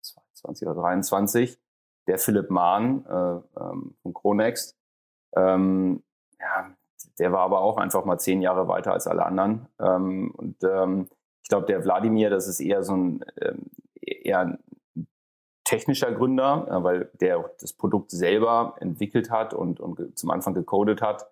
22 0.01 0.67
oder 0.67 0.81
23, 0.81 1.59
der 2.07 2.17
Philipp 2.17 2.49
Mahn 2.49 3.05
äh, 3.05 3.59
ähm, 3.59 3.95
von 4.01 4.13
Chronext. 4.13 4.75
Ähm, 5.35 6.03
ja, 6.39 6.71
der 7.19 7.31
war 7.31 7.41
aber 7.41 7.61
auch 7.61 7.77
einfach 7.77 8.05
mal 8.05 8.17
zehn 8.17 8.41
Jahre 8.41 8.67
weiter 8.67 8.93
als 8.93 9.07
alle 9.07 9.25
anderen. 9.25 9.67
Ähm, 9.79 10.31
und 10.35 10.63
ähm, 10.63 11.07
ich 11.43 11.49
glaube, 11.49 11.67
der 11.67 11.83
Wladimir, 11.83 12.29
das 12.29 12.47
ist 12.47 12.59
eher 12.59 12.83
so 12.83 12.95
ein 12.95 13.25
ähm, 13.41 13.69
eher 14.01 14.39
ein 14.39 14.59
technischer 15.69 16.11
Gründer, 16.11 16.65
weil 16.83 17.11
der 17.21 17.51
das 17.61 17.73
Produkt 17.73 18.09
selber 18.09 18.73
entwickelt 18.79 19.29
hat 19.29 19.53
und, 19.53 19.79
und 19.79 20.17
zum 20.17 20.31
Anfang 20.31 20.55
gecodet 20.55 21.01
hat. 21.01 21.27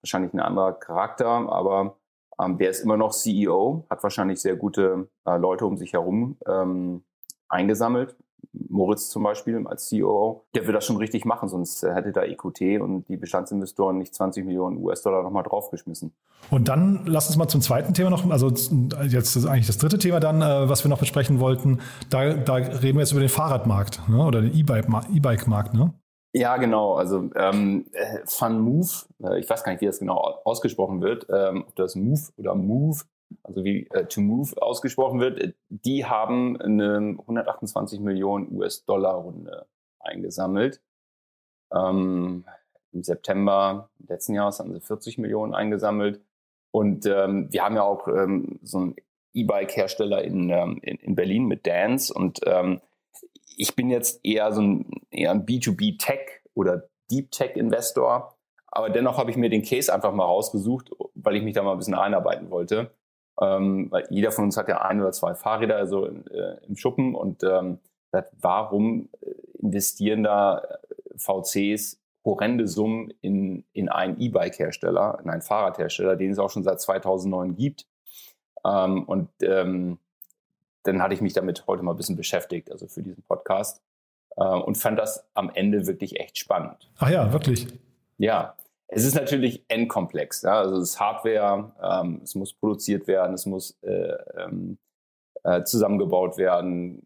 Wahrscheinlich 0.00 0.32
ein 0.32 0.40
anderer 0.40 0.72
Charakter, 0.72 1.26
aber 1.26 1.96
ähm, 2.40 2.56
der 2.56 2.70
ist 2.70 2.80
immer 2.80 2.96
noch 2.96 3.12
CEO, 3.12 3.84
hat 3.90 4.02
wahrscheinlich 4.02 4.40
sehr 4.40 4.56
gute 4.56 5.08
äh, 5.26 5.36
Leute 5.36 5.66
um 5.66 5.76
sich 5.76 5.92
herum 5.92 6.38
ähm, 6.46 7.04
eingesammelt. 7.48 8.16
Moritz 8.52 9.08
zum 9.10 9.22
Beispiel 9.22 9.66
als 9.66 9.88
CEO, 9.88 10.44
der 10.54 10.66
will 10.66 10.72
das 10.72 10.84
schon 10.84 10.96
richtig 10.96 11.24
machen, 11.24 11.48
sonst 11.48 11.82
hätte 11.82 12.12
da 12.12 12.22
EQT 12.22 12.80
und 12.80 13.08
die 13.08 13.16
Bestandsinvestoren 13.16 13.98
nicht 13.98 14.14
20 14.14 14.44
Millionen 14.44 14.78
US-Dollar 14.78 15.22
nochmal 15.22 15.42
draufgeschmissen. 15.42 16.12
Und 16.50 16.68
dann 16.68 17.02
lass 17.06 17.28
uns 17.28 17.36
mal 17.36 17.48
zum 17.48 17.60
zweiten 17.60 17.94
Thema 17.94 18.10
noch, 18.10 18.28
also 18.30 18.48
jetzt 18.48 19.36
ist 19.36 19.46
eigentlich 19.46 19.66
das 19.66 19.78
dritte 19.78 19.98
Thema 19.98 20.20
dann, 20.20 20.42
äh, 20.42 20.68
was 20.68 20.84
wir 20.84 20.88
noch 20.88 20.98
besprechen 20.98 21.40
wollten. 21.40 21.80
Da, 22.10 22.34
da 22.34 22.54
reden 22.54 22.96
wir 22.96 23.00
jetzt 23.00 23.12
über 23.12 23.20
den 23.20 23.28
Fahrradmarkt 23.28 24.08
ne? 24.08 24.24
oder 24.24 24.40
den 24.40 24.54
E-Bike-Markt, 24.54 25.74
ne? 25.74 25.94
Ja, 26.34 26.56
genau. 26.56 26.94
Also 26.94 27.30
ähm, 27.36 27.86
Fun 28.24 28.60
Move, 28.60 28.88
äh, 29.22 29.38
ich 29.38 29.48
weiß 29.48 29.64
gar 29.64 29.72
nicht, 29.72 29.82
wie 29.82 29.86
das 29.86 29.98
genau 29.98 30.16
ausgesprochen 30.44 31.02
wird, 31.02 31.26
ähm, 31.30 31.64
ob 31.68 31.76
das 31.76 31.94
Move 31.94 32.22
oder 32.38 32.54
Move 32.54 33.00
also 33.42 33.64
wie 33.64 33.86
äh, 33.90 34.06
To 34.06 34.20
Move 34.20 34.50
ausgesprochen 34.60 35.20
wird, 35.20 35.54
die 35.68 36.04
haben 36.04 36.60
eine 36.60 37.16
128 37.20 38.00
Millionen 38.00 38.54
US-Dollar-Runde 38.56 39.66
eingesammelt. 40.00 40.80
Ähm, 41.72 42.44
Im 42.92 43.02
September 43.02 43.90
letzten 44.06 44.34
Jahres 44.34 44.58
haben 44.58 44.72
sie 44.72 44.80
40 44.80 45.18
Millionen 45.18 45.54
eingesammelt. 45.54 46.20
Und 46.70 47.06
ähm, 47.06 47.48
wir 47.50 47.64
haben 47.64 47.76
ja 47.76 47.82
auch 47.82 48.08
ähm, 48.08 48.58
so 48.62 48.78
einen 48.78 48.96
E-Bike-Hersteller 49.34 50.22
in, 50.22 50.50
ähm, 50.50 50.78
in, 50.82 50.96
in, 50.96 51.14
Berlin 51.14 51.46
mit 51.46 51.66
Dance. 51.66 52.12
Und 52.12 52.40
ähm, 52.46 52.80
ich 53.56 53.76
bin 53.76 53.90
jetzt 53.90 54.24
eher 54.24 54.52
so 54.52 54.62
ein, 54.62 54.90
eher 55.10 55.30
ein 55.30 55.46
B2B-Tech 55.46 56.42
oder 56.54 56.88
Deep 57.10 57.30
Tech-Investor. 57.30 58.36
Aber 58.66 58.88
dennoch 58.88 59.18
habe 59.18 59.30
ich 59.30 59.36
mir 59.36 59.50
den 59.50 59.62
Case 59.62 59.92
einfach 59.92 60.12
mal 60.12 60.24
rausgesucht, 60.24 60.90
weil 61.14 61.36
ich 61.36 61.42
mich 61.42 61.54
da 61.54 61.62
mal 61.62 61.72
ein 61.72 61.78
bisschen 61.78 61.94
einarbeiten 61.94 62.50
wollte. 62.50 62.94
Ähm, 63.40 63.90
weil 63.90 64.06
jeder 64.10 64.30
von 64.30 64.44
uns 64.44 64.56
hat 64.56 64.68
ja 64.68 64.82
ein 64.82 65.00
oder 65.00 65.12
zwei 65.12 65.34
Fahrräder 65.34 65.76
also 65.76 66.06
äh, 66.06 66.58
im 66.66 66.76
Schuppen 66.76 67.14
und 67.14 67.42
ähm, 67.44 67.78
warum 68.40 69.08
äh, 69.20 69.30
investieren 69.58 70.22
da 70.22 70.58
äh, 70.58 70.76
VCs 71.16 71.98
horrende 72.24 72.68
Summen 72.68 73.12
in, 73.20 73.64
in 73.72 73.88
einen 73.88 74.20
E-Bike-Hersteller, 74.20 75.18
in 75.22 75.30
einen 75.30 75.42
Fahrradhersteller, 75.42 76.16
den 76.16 76.30
es 76.30 76.38
auch 76.38 76.50
schon 76.50 76.62
seit 76.62 76.80
2009 76.80 77.56
gibt. 77.56 77.86
Ähm, 78.64 79.04
und 79.04 79.28
ähm, 79.42 79.98
dann 80.84 81.02
hatte 81.02 81.14
ich 81.14 81.20
mich 81.20 81.32
damit 81.32 81.66
heute 81.66 81.82
mal 81.82 81.92
ein 81.92 81.96
bisschen 81.96 82.16
beschäftigt, 82.16 82.70
also 82.70 82.86
für 82.86 83.02
diesen 83.02 83.22
Podcast, 83.24 83.82
äh, 84.36 84.44
und 84.44 84.76
fand 84.76 84.98
das 84.98 85.26
am 85.34 85.50
Ende 85.52 85.86
wirklich 85.86 86.20
echt 86.20 86.38
spannend. 86.38 86.90
Ach 86.98 87.10
ja, 87.10 87.32
wirklich. 87.32 87.66
Ja, 88.18 88.54
es 88.94 89.04
ist 89.04 89.14
natürlich 89.14 89.64
endkomplex. 89.68 90.42
Ja? 90.42 90.58
Also 90.58 90.76
es 90.76 90.90
ist 90.90 91.00
Hardware, 91.00 91.72
ähm, 91.82 92.20
es 92.22 92.34
muss 92.34 92.52
produziert 92.52 93.06
werden, 93.06 93.34
es 93.34 93.46
muss 93.46 93.78
äh, 93.82 94.16
ähm, 94.36 94.78
äh, 95.44 95.62
zusammengebaut 95.64 96.36
werden, 96.36 97.02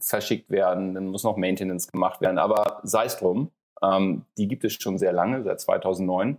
verschickt 0.00 0.50
werden, 0.50 0.94
dann 0.94 1.06
muss 1.06 1.22
noch 1.22 1.36
Maintenance 1.36 1.86
gemacht 1.90 2.20
werden. 2.20 2.38
Aber 2.38 2.80
sei 2.82 3.04
es 3.04 3.16
drum, 3.16 3.52
ähm, 3.80 4.24
die 4.36 4.48
gibt 4.48 4.64
es 4.64 4.72
schon 4.72 4.98
sehr 4.98 5.12
lange, 5.12 5.44
seit 5.44 5.60
2009. 5.60 6.38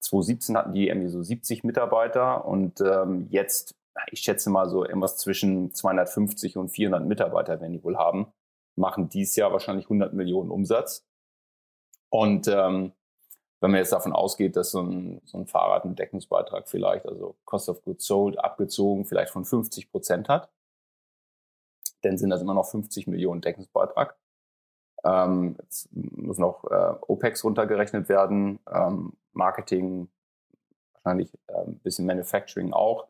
2017 0.00 0.56
hatten 0.56 0.72
die 0.72 0.88
irgendwie 0.88 1.08
so 1.08 1.22
70 1.22 1.64
Mitarbeiter 1.64 2.46
und 2.46 2.80
ähm, 2.80 3.26
jetzt, 3.30 3.74
ich 4.10 4.20
schätze 4.20 4.48
mal 4.48 4.70
so 4.70 4.86
irgendwas 4.86 5.18
zwischen 5.18 5.74
250 5.74 6.56
und 6.56 6.70
400 6.70 7.04
Mitarbeiter 7.04 7.60
werden 7.60 7.74
die 7.74 7.84
wohl 7.84 7.98
haben, 7.98 8.28
machen 8.74 9.10
dies 9.10 9.36
Jahr 9.36 9.52
wahrscheinlich 9.52 9.86
100 9.86 10.14
Millionen 10.14 10.50
Umsatz. 10.50 11.04
Und 12.10 12.48
ähm, 12.48 12.92
wenn 13.60 13.70
man 13.70 13.78
jetzt 13.78 13.92
davon 13.92 14.12
ausgeht, 14.12 14.56
dass 14.56 14.70
so 14.70 14.80
ein, 14.80 15.20
so 15.24 15.38
ein 15.38 15.46
Fahrrad 15.46 15.84
einen 15.84 15.96
Deckungsbeitrag 15.96 16.68
vielleicht, 16.68 17.06
also 17.06 17.36
Cost 17.44 17.68
of 17.68 17.82
Goods 17.82 18.06
Sold 18.06 18.38
abgezogen, 18.38 19.04
vielleicht 19.04 19.32
von 19.32 19.44
50 19.44 19.90
Prozent 19.90 20.28
hat, 20.28 20.48
dann 22.02 22.18
sind 22.18 22.30
das 22.30 22.40
immer 22.40 22.54
noch 22.54 22.70
50 22.70 23.08
Millionen 23.08 23.40
Deckungsbeitrag. 23.40 24.16
Ähm, 25.04 25.56
jetzt 25.62 25.88
muss 25.92 26.38
noch 26.38 26.64
äh, 26.70 26.94
OPEX 27.06 27.44
runtergerechnet 27.44 28.08
werden, 28.08 28.60
ähm, 28.72 29.14
Marketing, 29.32 30.08
wahrscheinlich 30.92 31.32
äh, 31.48 31.64
ein 31.66 31.78
bisschen 31.78 32.06
Manufacturing 32.06 32.72
auch. 32.72 33.08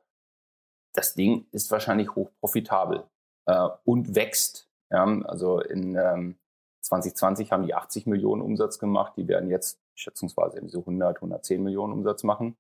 Das 0.95 1.15
Ding 1.15 1.47
ist 1.53 1.71
wahrscheinlich 1.71 2.15
hochprofitabel 2.15 3.05
äh, 3.47 3.69
und 3.85 4.15
wächst. 4.15 4.69
Ja? 4.91 5.05
Also 5.25 5.61
in 5.61 5.95
ähm, 5.97 6.39
2020 6.81 7.53
haben 7.53 7.67
die 7.67 7.75
80 7.75 8.07
Millionen 8.07 8.41
Umsatz 8.41 8.79
gemacht, 8.79 9.15
die 9.17 9.29
werden 9.29 9.51
jetzt 9.51 9.79
schätzungsweise 9.99 10.57
irgendwie 10.57 10.73
so 10.73 10.81
100, 10.81 11.17
110 11.17 11.63
Millionen 11.63 11.93
Umsatz 11.93 12.23
machen 12.23 12.57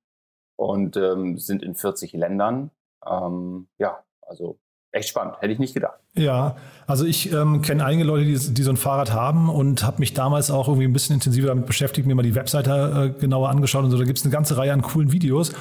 und 0.57 0.97
ähm, 0.97 1.39
sind 1.39 1.63
in 1.63 1.75
40 1.75 2.13
Ländern. 2.13 2.71
Ähm, 3.07 3.69
ja, 3.79 4.05
also 4.23 4.59
echt 4.91 5.09
spannend, 5.09 5.37
hätte 5.41 5.53
ich 5.53 5.59
nicht 5.59 5.75
gedacht. 5.75 5.99
Ja, 6.15 6.57
also 6.87 7.05
ich 7.05 7.33
ähm, 7.33 7.63
kenne 7.63 7.85
einige 7.85 8.05
Leute, 8.05 8.25
die, 8.25 8.37
die, 8.55 8.63
so 8.63 8.71
ein 8.71 8.77
Fahrrad 8.77 9.13
haben 9.13 9.49
und 9.49 9.85
habe 9.85 9.99
mich 10.01 10.15
damals 10.15 10.51
auch 10.51 10.69
irgendwie 10.69 10.87
ein 10.87 10.93
bisschen 10.93 11.15
intensiver 11.15 11.49
damit 11.49 11.67
beschäftigt, 11.67 12.07
mir 12.07 12.15
mal 12.15 12.23
die 12.23 12.35
Webseite 12.35 13.15
äh, 13.17 13.21
genauer 13.21 13.51
angeschaut 13.51 13.85
und 13.85 13.91
so. 13.91 13.99
Da 13.99 14.05
gibt 14.05 14.19
es 14.19 14.25
eine 14.25 14.33
ganze 14.33 14.57
Reihe 14.57 14.73
an 14.73 14.83
coolen 14.83 15.13
Videos. 15.13 15.53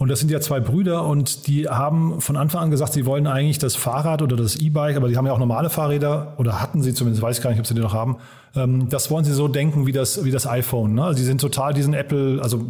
Und 0.00 0.08
das 0.08 0.18
sind 0.18 0.30
ja 0.30 0.40
zwei 0.40 0.60
Brüder 0.60 1.04
und 1.04 1.46
die 1.46 1.68
haben 1.68 2.22
von 2.22 2.38
Anfang 2.38 2.62
an 2.62 2.70
gesagt, 2.70 2.94
sie 2.94 3.04
wollen 3.04 3.26
eigentlich 3.26 3.58
das 3.58 3.76
Fahrrad 3.76 4.22
oder 4.22 4.34
das 4.34 4.56
E-Bike, 4.56 4.96
aber 4.96 5.08
die 5.08 5.16
haben 5.18 5.26
ja 5.26 5.34
auch 5.34 5.38
normale 5.38 5.68
Fahrräder 5.68 6.36
oder 6.38 6.58
hatten 6.58 6.80
sie 6.80 6.94
zumindest, 6.94 7.20
weiß 7.20 7.42
gar 7.42 7.50
nicht, 7.50 7.60
ob 7.60 7.66
sie 7.66 7.74
die 7.74 7.82
noch 7.82 7.92
haben. 7.92 8.16
Ähm, 8.56 8.88
das 8.88 9.10
wollen 9.10 9.26
sie 9.26 9.34
so 9.34 9.46
denken 9.46 9.86
wie 9.86 9.92
das, 9.92 10.24
wie 10.24 10.30
das 10.30 10.46
iPhone. 10.46 10.94
Ne? 10.94 11.04
Also 11.04 11.18
sie 11.18 11.26
sind 11.26 11.38
total 11.38 11.74
diesen 11.74 11.92
Apple, 11.92 12.40
also 12.42 12.64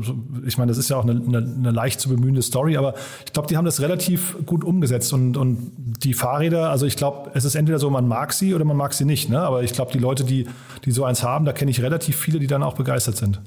ich 0.44 0.58
meine, 0.58 0.70
das 0.72 0.78
ist 0.78 0.90
ja 0.90 0.96
auch 0.96 1.04
eine, 1.04 1.22
eine, 1.24 1.38
eine 1.38 1.70
leicht 1.70 2.00
zu 2.00 2.08
bemühende 2.08 2.42
Story, 2.42 2.76
aber 2.76 2.94
ich 3.24 3.32
glaube, 3.32 3.46
die 3.46 3.56
haben 3.56 3.64
das 3.64 3.80
relativ 3.80 4.36
gut 4.44 4.64
umgesetzt 4.64 5.12
und, 5.12 5.36
und 5.36 5.70
die 6.02 6.14
Fahrräder, 6.14 6.70
also 6.70 6.84
ich 6.84 6.96
glaube, 6.96 7.30
es 7.34 7.44
ist 7.44 7.54
entweder 7.54 7.78
so, 7.78 7.90
man 7.90 8.08
mag 8.08 8.32
sie 8.32 8.56
oder 8.56 8.64
man 8.64 8.76
mag 8.76 8.92
sie 8.92 9.04
nicht. 9.04 9.30
Ne? 9.30 9.40
Aber 9.40 9.62
ich 9.62 9.72
glaube, 9.72 9.92
die 9.92 10.00
Leute, 10.00 10.24
die, 10.24 10.48
die 10.84 10.90
so 10.90 11.04
eins 11.04 11.22
haben, 11.22 11.44
da 11.44 11.52
kenne 11.52 11.70
ich 11.70 11.80
relativ 11.80 12.16
viele, 12.16 12.40
die 12.40 12.48
dann 12.48 12.64
auch 12.64 12.74
begeistert 12.74 13.16
sind. 13.16 13.40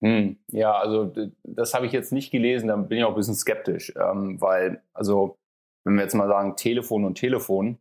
Hm, 0.00 0.38
ja, 0.52 0.78
also 0.78 1.12
das 1.42 1.74
habe 1.74 1.86
ich 1.86 1.92
jetzt 1.92 2.12
nicht 2.12 2.30
gelesen, 2.30 2.68
da 2.68 2.76
bin 2.76 2.98
ich 2.98 3.04
auch 3.04 3.10
ein 3.10 3.16
bisschen 3.16 3.34
skeptisch, 3.34 3.92
ähm, 3.96 4.40
weil, 4.40 4.82
also 4.94 5.36
wenn 5.84 5.94
wir 5.94 6.02
jetzt 6.02 6.14
mal 6.14 6.28
sagen, 6.28 6.54
Telefon 6.56 7.04
und 7.04 7.16
Telefon, 7.16 7.78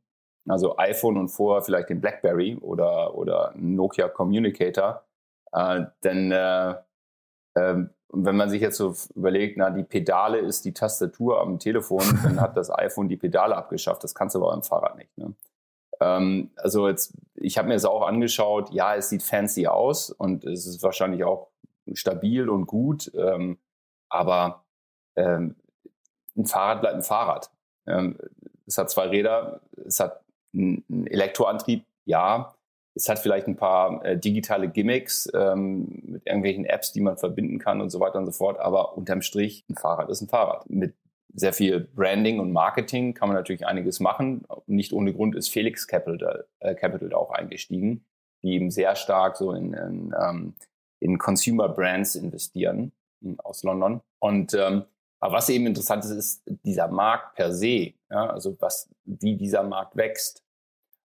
also 0.48 0.78
iPhone 0.78 1.18
und 1.18 1.30
vorher 1.30 1.62
vielleicht 1.62 1.90
den 1.90 2.02
BlackBerry 2.02 2.58
oder, 2.62 3.16
oder 3.16 3.54
Nokia 3.56 4.08
Communicator, 4.08 5.04
äh, 5.52 5.86
dann, 6.02 6.32
äh, 6.32 6.72
äh, 7.56 7.86
wenn 8.14 8.38
man 8.38 8.50
sich 8.50 8.62
jetzt 8.62 8.78
so 8.78 8.96
überlegt, 9.14 9.58
na, 9.58 9.70
die 9.70 9.84
Pedale 9.84 10.40
ist 10.40 10.66
die 10.66 10.74
Tastatur 10.74 11.42
am 11.42 11.60
Telefon, 11.60 12.04
dann 12.24 12.42
hat 12.42 12.58
das 12.58 12.72
iPhone 12.72 13.10
die 13.10 13.18
Pedale 13.18 13.56
abgeschafft, 13.56 14.04
das 14.04 14.16
kannst 14.16 14.36
du 14.36 14.40
aber 14.40 14.54
am 14.54 14.64
Fahrrad 14.64 14.98
nicht. 14.98 15.16
Ne? 15.18 15.34
Ähm, 16.00 16.52
also 16.56 16.88
jetzt, 16.88 17.14
ich 17.36 17.58
habe 17.58 17.68
mir 17.68 17.74
das 17.76 17.86
auch 17.86 18.08
angeschaut, 18.08 18.72
ja, 18.72 18.96
es 18.96 19.10
sieht 19.10 19.24
fancy 19.24 19.68
aus 19.68 20.10
und 20.12 20.46
es 20.46 20.66
ist 20.66 20.82
wahrscheinlich 20.82 21.24
auch 21.24 21.50
stabil 21.94 22.50
und 22.50 22.66
gut. 22.66 23.12
Ähm, 23.16 23.58
aber 24.10 24.66
ähm, 25.16 25.56
ein 26.36 26.46
Fahrrad 26.46 26.82
bleibt 26.82 26.96
ein 26.96 27.04
Fahrrad. 27.04 27.52
Ähm, 27.88 28.18
es 28.66 28.78
hat 28.78 28.90
zwei 28.90 29.08
Räder, 29.08 29.62
es 29.86 30.00
hat 30.00 30.24
einen 30.54 31.08
Elektroantrieb, 31.08 31.86
ja. 32.06 32.54
Es 32.94 33.10
hat 33.10 33.20
vielleicht 33.20 33.48
ein 33.48 33.58
paar 33.58 34.04
äh, 34.04 34.18
digitale 34.18 34.70
Gimmicks 34.70 35.30
ähm, 35.36 36.02
mit 36.04 36.26
irgendwelchen 36.26 36.66
Apps, 36.66 36.92
die 36.92 37.02
man 37.02 37.18
verbinden 37.18 37.60
kann 37.60 37.80
und 37.80 37.92
so 37.92 38.00
weiter 38.00 38.18
und 38.18 38.26
so 38.26 38.32
fort. 38.32 38.60
Aber 38.60 38.98
unterm 38.98 39.22
Strich, 39.22 39.66
ein 39.70 39.76
Fahrrad 39.76 40.10
ist 40.10 40.22
ein 40.22 40.28
Fahrrad. 40.28 40.68
Mit 40.68 40.96
sehr 41.34 41.54
viel 41.54 41.80
Branding 41.80 42.40
und 42.40 42.52
Marketing 42.52 43.14
kann 43.14 43.30
man 43.30 43.36
natürlich 43.36 43.68
einiges 43.68 44.00
machen. 44.00 44.46
Nicht 44.66 44.94
ohne 44.94 45.14
Grund 45.14 45.36
ist 45.36 45.50
Felix 45.50 45.88
Capital, 45.88 46.48
äh, 46.60 46.74
Capital 46.74 47.14
auch 47.14 47.30
eingestiegen, 47.30 48.04
die 48.42 48.54
eben 48.54 48.72
sehr 48.72 48.96
stark 48.96 49.38
so 49.38 49.52
in, 49.52 49.74
in 49.74 50.16
ähm, 50.20 50.56
in 51.00 51.18
Consumer 51.18 51.70
Brands 51.70 52.16
investieren 52.16 52.92
hm, 53.22 53.40
aus 53.40 53.64
London. 53.64 54.02
Und 54.20 54.54
ähm, 54.54 54.86
aber 55.20 55.34
was 55.38 55.50
eben 55.50 55.66
interessant 55.66 56.06
ist, 56.06 56.12
ist 56.12 56.44
dieser 56.64 56.88
Markt 56.88 57.36
per 57.36 57.54
se, 57.54 57.94
ja, 58.10 58.30
also 58.30 58.56
was, 58.60 58.90
wie 59.06 59.36
dieser 59.36 59.64
Markt 59.64 59.96
wächst. 59.96 60.44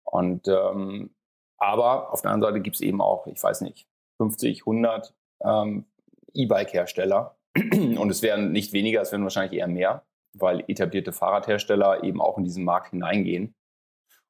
Und 0.05 0.46
ähm, 0.46 1.11
aber 1.59 2.12
auf 2.12 2.22
der 2.22 2.31
anderen 2.31 2.53
Seite 2.53 2.62
gibt 2.62 2.77
es 2.77 2.83
eben 2.83 3.01
auch, 3.01 3.27
ich 3.27 3.42
weiß 3.42 3.62
nicht, 3.62 3.88
50, 4.18 4.61
100 4.62 5.14
ähm, 5.44 5.87
E-Bike-Hersteller. 6.35 7.37
Und 7.57 8.11
es 8.11 8.22
werden 8.22 8.53
nicht 8.53 8.72
weniger, 8.72 9.01
es 9.01 9.11
werden 9.11 9.22
wahrscheinlich 9.22 9.59
eher 9.59 9.66
mehr, 9.66 10.05
weil 10.35 10.64
etablierte 10.68 11.12
Fahrradhersteller 11.12 12.05
eben 12.05 12.20
auch 12.20 12.38
in 12.38 12.44
diesen 12.44 12.64
Markt 12.64 12.90
hineingehen. 12.90 13.55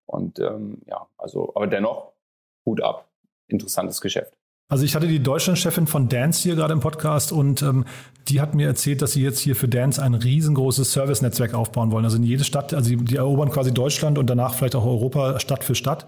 Und 0.07 0.38
ähm, 0.38 0.83
ja, 0.87 1.09
also, 1.19 1.53
aber 1.55 1.66
dennoch, 1.66 2.12
Hut 2.64 2.81
ab, 2.81 3.11
interessantes 3.49 4.01
Geschäft. 4.01 4.37
Also 4.69 4.85
ich 4.85 4.97
hatte 4.97 5.07
die 5.07 5.23
Deutschlandchefin 5.23 5.87
von 5.87 6.09
Dance 6.09 6.43
hier 6.43 6.57
gerade 6.57 6.73
im 6.73 6.81
Podcast 6.81 7.31
und 7.31 7.63
ähm, 7.63 7.85
die 8.27 8.41
hat 8.41 8.57
mir 8.57 8.67
erzählt, 8.67 9.01
dass 9.01 9.13
sie 9.13 9.23
jetzt 9.23 9.39
hier 9.39 9.55
für 9.55 9.69
Dance 9.69 10.03
ein 10.03 10.15
riesengroßes 10.15 10.91
Service-Netzwerk 10.93 11.55
aufbauen 11.55 11.93
wollen. 11.93 12.05
Also 12.05 12.17
in 12.17 12.25
jede 12.25 12.43
Stadt, 12.43 12.75
also 12.75 12.91
die, 12.91 12.97
die 12.97 13.15
erobern 13.15 13.51
quasi 13.51 13.73
Deutschland 13.73 14.19
und 14.19 14.29
danach 14.29 14.55
vielleicht 14.55 14.75
auch 14.75 14.85
Europa 14.85 15.39
Stadt 15.39 15.63
für 15.63 15.77
Stadt. 15.77 16.07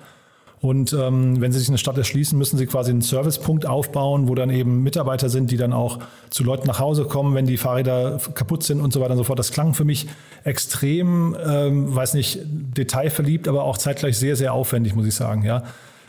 Und 0.60 0.92
ähm, 0.92 1.40
wenn 1.40 1.52
sie 1.52 1.60
sich 1.60 1.68
eine 1.68 1.78
Stadt 1.78 1.96
erschließen, 1.98 2.36
müssen 2.36 2.58
sie 2.58 2.66
quasi 2.66 2.90
einen 2.90 3.00
Servicepunkt 3.00 3.64
aufbauen, 3.64 4.26
wo 4.26 4.34
dann 4.34 4.50
eben 4.50 4.82
Mitarbeiter 4.82 5.28
sind, 5.28 5.52
die 5.52 5.56
dann 5.56 5.72
auch 5.72 6.00
zu 6.30 6.42
Leuten 6.42 6.66
nach 6.66 6.80
Hause 6.80 7.04
kommen, 7.04 7.36
wenn 7.36 7.46
die 7.46 7.58
Fahrräder 7.58 8.18
kaputt 8.34 8.64
sind 8.64 8.80
und 8.80 8.92
so 8.92 9.00
weiter 9.00 9.12
und 9.12 9.18
so 9.18 9.24
fort. 9.24 9.38
Das 9.38 9.52
klang 9.52 9.74
für 9.74 9.84
mich 9.84 10.08
extrem, 10.42 11.36
ähm, 11.46 11.94
weiß 11.94 12.14
nicht, 12.14 12.40
detailverliebt, 12.42 13.46
aber 13.46 13.62
auch 13.62 13.78
zeitgleich 13.78 14.18
sehr, 14.18 14.34
sehr 14.34 14.52
aufwendig, 14.52 14.96
muss 14.96 15.06
ich 15.06 15.14
sagen. 15.14 15.44
Ja. 15.44 15.62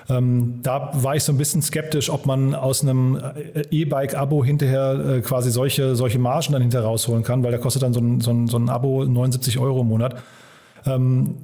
Ähm, 0.10 0.60
da 0.64 0.90
war 0.94 1.16
ich 1.16 1.24
so 1.24 1.32
ein 1.32 1.38
bisschen 1.38 1.62
skeptisch, 1.62 2.10
ob 2.10 2.26
man 2.26 2.56
aus 2.56 2.82
einem 2.82 3.16
äh, 3.18 3.62
E-Bike-Abo 3.70 4.44
hinterher 4.44 5.18
äh, 5.18 5.22
quasi 5.22 5.52
solche, 5.52 5.96
solche 5.96 6.18
Margen 6.18 6.54
dann 6.54 6.62
hinterher 6.62 6.88
rausholen 6.88 7.24
kann, 7.24 7.44
weil 7.44 7.52
der 7.52 7.60
kostet 7.60 7.84
dann 7.84 7.94
so 7.94 8.00
ein, 8.00 8.20
so 8.20 8.32
ein, 8.32 8.48
so 8.48 8.58
ein 8.58 8.70
Abo 8.70 9.06
79 9.06 9.60
Euro 9.60 9.82
im 9.82 9.88
Monat. 9.88 10.22
Ähm, 10.86 11.36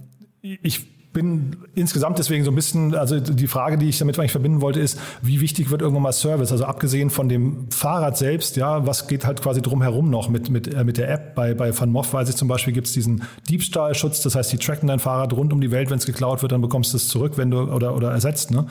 ich 0.41 0.94
bin 1.15 1.55
insgesamt 1.75 2.19
deswegen 2.19 2.43
so 2.43 2.51
ein 2.51 2.55
bisschen, 2.55 2.93
also 2.93 3.19
die 3.19 3.47
Frage, 3.47 3.77
die 3.77 3.87
ich 3.87 3.97
damit 3.97 4.19
eigentlich 4.19 4.33
verbinden 4.33 4.59
wollte, 4.59 4.81
ist, 4.81 4.99
wie 5.21 5.39
wichtig 5.39 5.71
wird 5.71 5.81
irgendwann 5.81 6.03
mal 6.03 6.11
Service? 6.11 6.51
Also 6.51 6.65
abgesehen 6.65 7.09
von 7.09 7.29
dem 7.29 7.71
Fahrrad 7.71 8.17
selbst, 8.17 8.57
ja, 8.57 8.85
was 8.85 9.07
geht 9.07 9.25
halt 9.25 9.41
quasi 9.41 9.61
drumherum 9.61 10.09
noch 10.09 10.27
mit, 10.27 10.49
mit, 10.49 10.71
äh, 10.71 10.83
mit 10.83 10.97
der 10.97 11.09
App? 11.09 11.33
Bei, 11.33 11.53
bei 11.53 11.77
Van 11.77 11.89
Moff 11.89 12.13
weiß 12.13 12.27
ich 12.27 12.35
zum 12.35 12.49
Beispiel, 12.49 12.73
gibt 12.73 12.87
es 12.87 12.93
diesen 12.93 13.23
Diebstahlschutz, 13.49 14.21
das 14.23 14.35
heißt, 14.35 14.51
die 14.51 14.57
tracken 14.57 14.87
dein 14.87 14.99
Fahrrad 14.99 15.31
rund 15.31 15.53
um 15.53 15.61
die 15.61 15.71
Welt, 15.71 15.89
wenn 15.89 15.97
es 15.97 16.05
geklaut 16.05 16.41
wird, 16.41 16.51
dann 16.51 16.61
bekommst 16.61 16.91
du 16.91 16.97
es 16.97 17.07
zurück, 17.07 17.37
wenn 17.37 17.49
du 17.49 17.61
oder, 17.61 17.95
oder 17.95 18.11
ersetzt, 18.11 18.51
ne? 18.51 18.67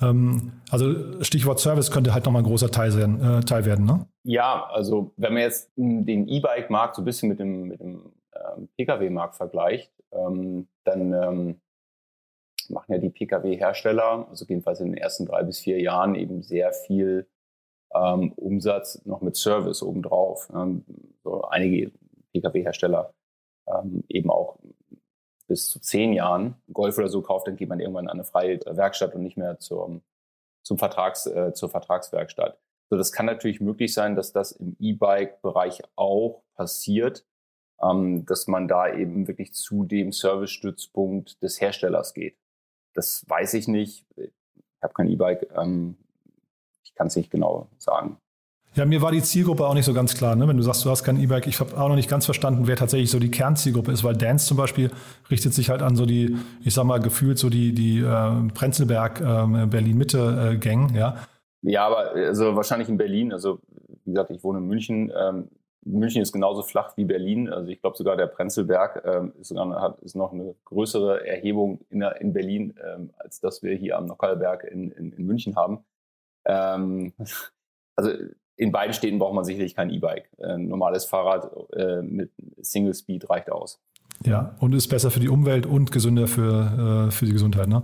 Ähm, 0.00 0.52
also 0.70 1.22
Stichwort 1.22 1.58
Service 1.58 1.90
könnte 1.90 2.14
halt 2.14 2.24
nochmal 2.24 2.42
ein 2.42 2.46
großer 2.46 2.70
Teil, 2.70 2.92
sein, 2.92 3.20
äh, 3.20 3.40
Teil 3.40 3.64
werden, 3.64 3.84
ne? 3.84 4.06
Ja, 4.22 4.68
also 4.72 5.10
wenn 5.16 5.34
man 5.34 5.42
jetzt 5.42 5.72
den 5.76 6.28
E-Bike-Markt 6.28 6.94
so 6.94 7.02
ein 7.02 7.04
bisschen 7.04 7.28
mit 7.28 7.40
dem, 7.40 7.68
mit 7.68 7.80
dem 7.80 8.12
ähm, 8.32 8.68
Pkw-Markt 8.78 9.34
vergleicht, 9.34 9.90
ähm, 10.12 10.68
dann 10.84 11.12
ähm, 11.12 11.60
machen 12.70 12.92
ja 12.92 12.98
die 12.98 13.10
Pkw-Hersteller, 13.10 14.26
also 14.28 14.44
jedenfalls 14.46 14.80
in 14.80 14.92
den 14.92 14.96
ersten 14.96 15.26
drei 15.26 15.42
bis 15.42 15.58
vier 15.58 15.80
Jahren 15.80 16.14
eben 16.14 16.42
sehr 16.42 16.72
viel 16.72 17.28
ähm, 17.94 18.32
Umsatz 18.32 19.04
noch 19.04 19.20
mit 19.20 19.36
Service 19.36 19.82
obendrauf. 19.82 20.50
Ähm, 20.54 20.84
so 21.22 21.42
einige 21.42 21.92
Pkw-Hersteller 22.32 23.12
ähm, 23.66 24.04
eben 24.08 24.30
auch 24.30 24.58
bis 25.46 25.68
zu 25.68 25.80
zehn 25.80 26.12
Jahren 26.12 26.54
Golf 26.72 26.96
oder 26.98 27.08
so 27.08 27.22
kauft, 27.22 27.48
dann 27.48 27.56
geht 27.56 27.68
man 27.68 27.80
irgendwann 27.80 28.06
an 28.06 28.18
eine 28.18 28.24
freie 28.24 28.60
Werkstatt 28.66 29.14
und 29.14 29.22
nicht 29.22 29.36
mehr 29.36 29.58
zum, 29.58 30.02
zum 30.62 30.78
Vertrags, 30.78 31.26
äh, 31.26 31.52
zur 31.54 31.68
Vertragswerkstatt. 31.68 32.58
So, 32.88 32.96
das 32.96 33.12
kann 33.12 33.26
natürlich 33.26 33.60
möglich 33.60 33.92
sein, 33.92 34.14
dass 34.14 34.32
das 34.32 34.52
im 34.52 34.76
E-Bike-Bereich 34.78 35.82
auch 35.96 36.42
passiert, 36.54 37.24
ähm, 37.82 38.24
dass 38.26 38.46
man 38.46 38.68
da 38.68 38.92
eben 38.92 39.26
wirklich 39.26 39.52
zu 39.52 39.84
dem 39.84 40.12
Service-Stützpunkt 40.12 41.42
des 41.42 41.60
Herstellers 41.60 42.14
geht. 42.14 42.36
Das 42.94 43.24
weiß 43.28 43.54
ich 43.54 43.68
nicht. 43.68 44.06
Ich 44.16 44.30
habe 44.82 44.94
kein 44.94 45.08
E-Bike. 45.08 45.48
Ähm, 45.56 45.96
ich 46.84 46.94
kann 46.94 47.06
es 47.08 47.16
nicht 47.16 47.30
genau 47.30 47.68
sagen. 47.78 48.18
Ja, 48.74 48.84
mir 48.84 49.02
war 49.02 49.10
die 49.10 49.22
Zielgruppe 49.22 49.66
auch 49.66 49.74
nicht 49.74 49.84
so 49.84 49.92
ganz 49.92 50.14
klar. 50.14 50.36
Ne? 50.36 50.46
Wenn 50.46 50.56
du 50.56 50.62
sagst, 50.62 50.84
du 50.84 50.90
hast 50.90 51.02
kein 51.02 51.20
E-Bike, 51.20 51.48
ich 51.48 51.58
habe 51.58 51.76
auch 51.76 51.88
noch 51.88 51.96
nicht 51.96 52.08
ganz 52.08 52.24
verstanden, 52.24 52.68
wer 52.68 52.76
tatsächlich 52.76 53.10
so 53.10 53.18
die 53.18 53.30
Kernzielgruppe 53.30 53.90
ist, 53.90 54.04
weil 54.04 54.14
Dance 54.14 54.46
zum 54.46 54.56
Beispiel 54.56 54.90
richtet 55.28 55.54
sich 55.54 55.70
halt 55.70 55.82
an 55.82 55.96
so 55.96 56.06
die, 56.06 56.36
ich 56.62 56.72
sag 56.72 56.84
mal, 56.84 57.00
gefühlt 57.00 57.36
so 57.38 57.50
die, 57.50 57.72
die 57.74 57.98
äh, 57.98 58.48
Prenzlberg, 58.54 59.20
äh, 59.20 59.66
Berlin-Mitte-Gang, 59.66 60.94
ja. 60.94 61.16
Ja, 61.62 61.86
aber 61.86 62.12
also 62.12 62.54
wahrscheinlich 62.54 62.88
in 62.88 62.96
Berlin, 62.96 63.32
also 63.32 63.58
wie 64.04 64.12
gesagt, 64.12 64.30
ich 64.30 64.42
wohne 64.44 64.60
in 64.60 64.66
München, 64.66 65.12
ähm, 65.18 65.48
München 65.82 66.22
ist 66.22 66.32
genauso 66.32 66.62
flach 66.62 66.96
wie 66.96 67.04
Berlin. 67.04 67.48
Also 67.48 67.70
ich 67.70 67.80
glaube 67.80 67.96
sogar 67.96 68.16
der 68.16 68.26
Prenzlberg 68.26 69.02
ähm, 69.04 69.32
ist, 69.40 69.48
sogar, 69.48 69.80
hat, 69.80 70.00
ist 70.00 70.14
noch 70.14 70.32
eine 70.32 70.54
größere 70.64 71.26
Erhebung 71.26 71.80
in, 71.88 72.02
in 72.02 72.32
Berlin, 72.32 72.74
ähm, 72.84 73.10
als 73.18 73.40
dass 73.40 73.62
wir 73.62 73.74
hier 73.74 73.96
am 73.96 74.06
Nockerberg 74.06 74.64
in, 74.64 74.90
in, 74.92 75.12
in 75.12 75.26
München 75.26 75.56
haben. 75.56 75.84
Ähm, 76.44 77.14
also 77.96 78.12
in 78.56 78.72
beiden 78.72 78.92
Städten 78.92 79.18
braucht 79.18 79.34
man 79.34 79.44
sicherlich 79.44 79.74
kein 79.74 79.90
E-Bike. 79.90 80.28
Ein 80.38 80.68
normales 80.68 81.06
Fahrrad 81.06 81.50
äh, 81.72 82.02
mit 82.02 82.30
Single 82.60 82.94
Speed 82.94 83.30
reicht 83.30 83.50
aus. 83.50 83.80
Ja, 84.26 84.54
und 84.58 84.74
ist 84.74 84.88
besser 84.88 85.10
für 85.10 85.20
die 85.20 85.30
Umwelt 85.30 85.64
und 85.64 85.92
gesünder 85.92 86.26
für, 86.26 87.06
äh, 87.08 87.10
für 87.10 87.24
die 87.24 87.32
Gesundheit. 87.32 87.68
Ne? 87.68 87.82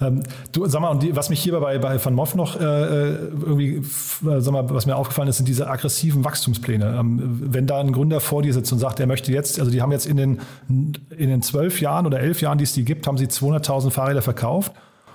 Ähm, 0.00 0.24
du, 0.50 0.66
sag 0.66 0.80
mal, 0.80 0.88
und 0.88 1.04
die, 1.04 1.14
was 1.14 1.30
mich 1.30 1.40
hier 1.40 1.58
bei, 1.60 1.78
bei 1.78 2.04
Van 2.04 2.12
Moff 2.12 2.34
noch 2.34 2.60
äh, 2.60 2.64
äh 2.64 3.14
irgendwie, 3.40 3.76
äh, 3.76 4.40
sag 4.40 4.52
mal, 4.52 4.68
was 4.68 4.86
mir 4.86 4.96
aufgefallen 4.96 5.28
ist, 5.28 5.36
sind 5.36 5.46
diese 5.46 5.70
aggressiven 5.70 6.24
Wachstumspläne. 6.24 6.96
Ähm, 6.98 7.52
wenn 7.52 7.68
da 7.68 7.78
ein 7.78 7.92
Gründer 7.92 8.18
vor 8.18 8.42
dir 8.42 8.52
sitzt 8.52 8.72
und 8.72 8.80
sagt, 8.80 8.98
er 8.98 9.06
möchte 9.06 9.30
jetzt, 9.30 9.60
also 9.60 9.70
die 9.70 9.80
haben 9.80 9.92
jetzt 9.92 10.06
in 10.06 10.16
den, 10.16 10.40
in 10.68 11.28
den 11.28 11.42
zwölf 11.42 11.80
Jahren 11.80 12.04
oder 12.04 12.18
elf 12.18 12.40
Jahren, 12.40 12.58
die 12.58 12.64
es 12.64 12.72
die 12.72 12.84
gibt, 12.84 13.06
haben 13.06 13.16
sie 13.16 13.26
200.000 13.26 13.90
Fahrräder 13.90 14.22
verkauft 14.22 14.72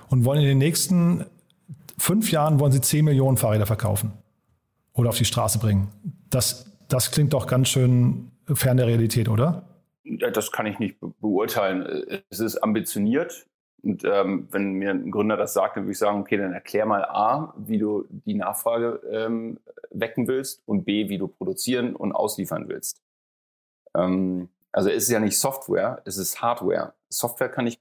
und 0.08 0.24
wollen 0.24 0.40
in 0.40 0.46
den 0.46 0.58
nächsten 0.58 1.26
fünf 1.98 2.32
Jahren 2.32 2.60
wollen 2.60 2.72
sie 2.72 2.80
10 2.80 3.04
Millionen 3.04 3.36
Fahrräder 3.36 3.66
verkaufen 3.66 4.12
oder 4.94 5.10
auf 5.10 5.18
die 5.18 5.26
Straße 5.26 5.58
bringen. 5.58 5.88
Das, 6.30 6.64
das 6.88 7.10
klingt 7.10 7.34
doch 7.34 7.46
ganz 7.46 7.68
schön 7.68 8.30
fern 8.46 8.78
der 8.78 8.86
Realität, 8.86 9.28
oder? 9.28 9.64
Das 10.18 10.52
kann 10.52 10.66
ich 10.66 10.78
nicht 10.78 10.96
beurteilen. 11.20 12.22
Es 12.30 12.40
ist 12.40 12.58
ambitioniert. 12.58 13.46
Und 13.82 14.04
ähm, 14.04 14.46
wenn 14.50 14.74
mir 14.74 14.90
ein 14.90 15.10
Gründer 15.10 15.36
das 15.36 15.54
sagt, 15.54 15.76
dann 15.76 15.84
würde 15.84 15.92
ich 15.92 15.98
sagen, 15.98 16.20
okay, 16.20 16.36
dann 16.36 16.52
erklär 16.52 16.86
mal 16.86 17.04
A, 17.04 17.52
wie 17.56 17.78
du 17.78 18.06
die 18.08 18.34
Nachfrage 18.34 19.00
ähm, 19.10 19.58
wecken 19.90 20.28
willst 20.28 20.62
und 20.66 20.84
B, 20.84 21.08
wie 21.08 21.18
du 21.18 21.26
produzieren 21.26 21.96
und 21.96 22.12
ausliefern 22.12 22.68
willst. 22.68 23.02
Ähm, 23.94 24.48
also 24.70 24.88
es 24.88 25.04
ist 25.04 25.10
ja 25.10 25.18
nicht 25.18 25.38
Software, 25.38 26.00
es 26.04 26.16
ist 26.16 26.40
Hardware. 26.40 26.94
Software 27.08 27.48
kann 27.48 27.66
ich, 27.66 27.80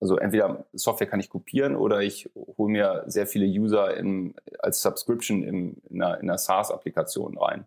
also 0.00 0.16
entweder 0.16 0.64
Software 0.72 1.06
kann 1.06 1.20
ich 1.20 1.28
kopieren 1.28 1.76
oder 1.76 2.00
ich 2.00 2.30
hole 2.56 2.72
mir 2.72 3.04
sehr 3.06 3.26
viele 3.26 3.46
User 3.46 3.94
im, 3.96 4.34
als 4.60 4.80
Subscription 4.80 5.42
im, 5.42 5.76
in 5.90 6.02
einer, 6.02 6.20
in 6.20 6.30
einer 6.30 6.38
SaaS-Applikation 6.38 7.36
rein. 7.36 7.66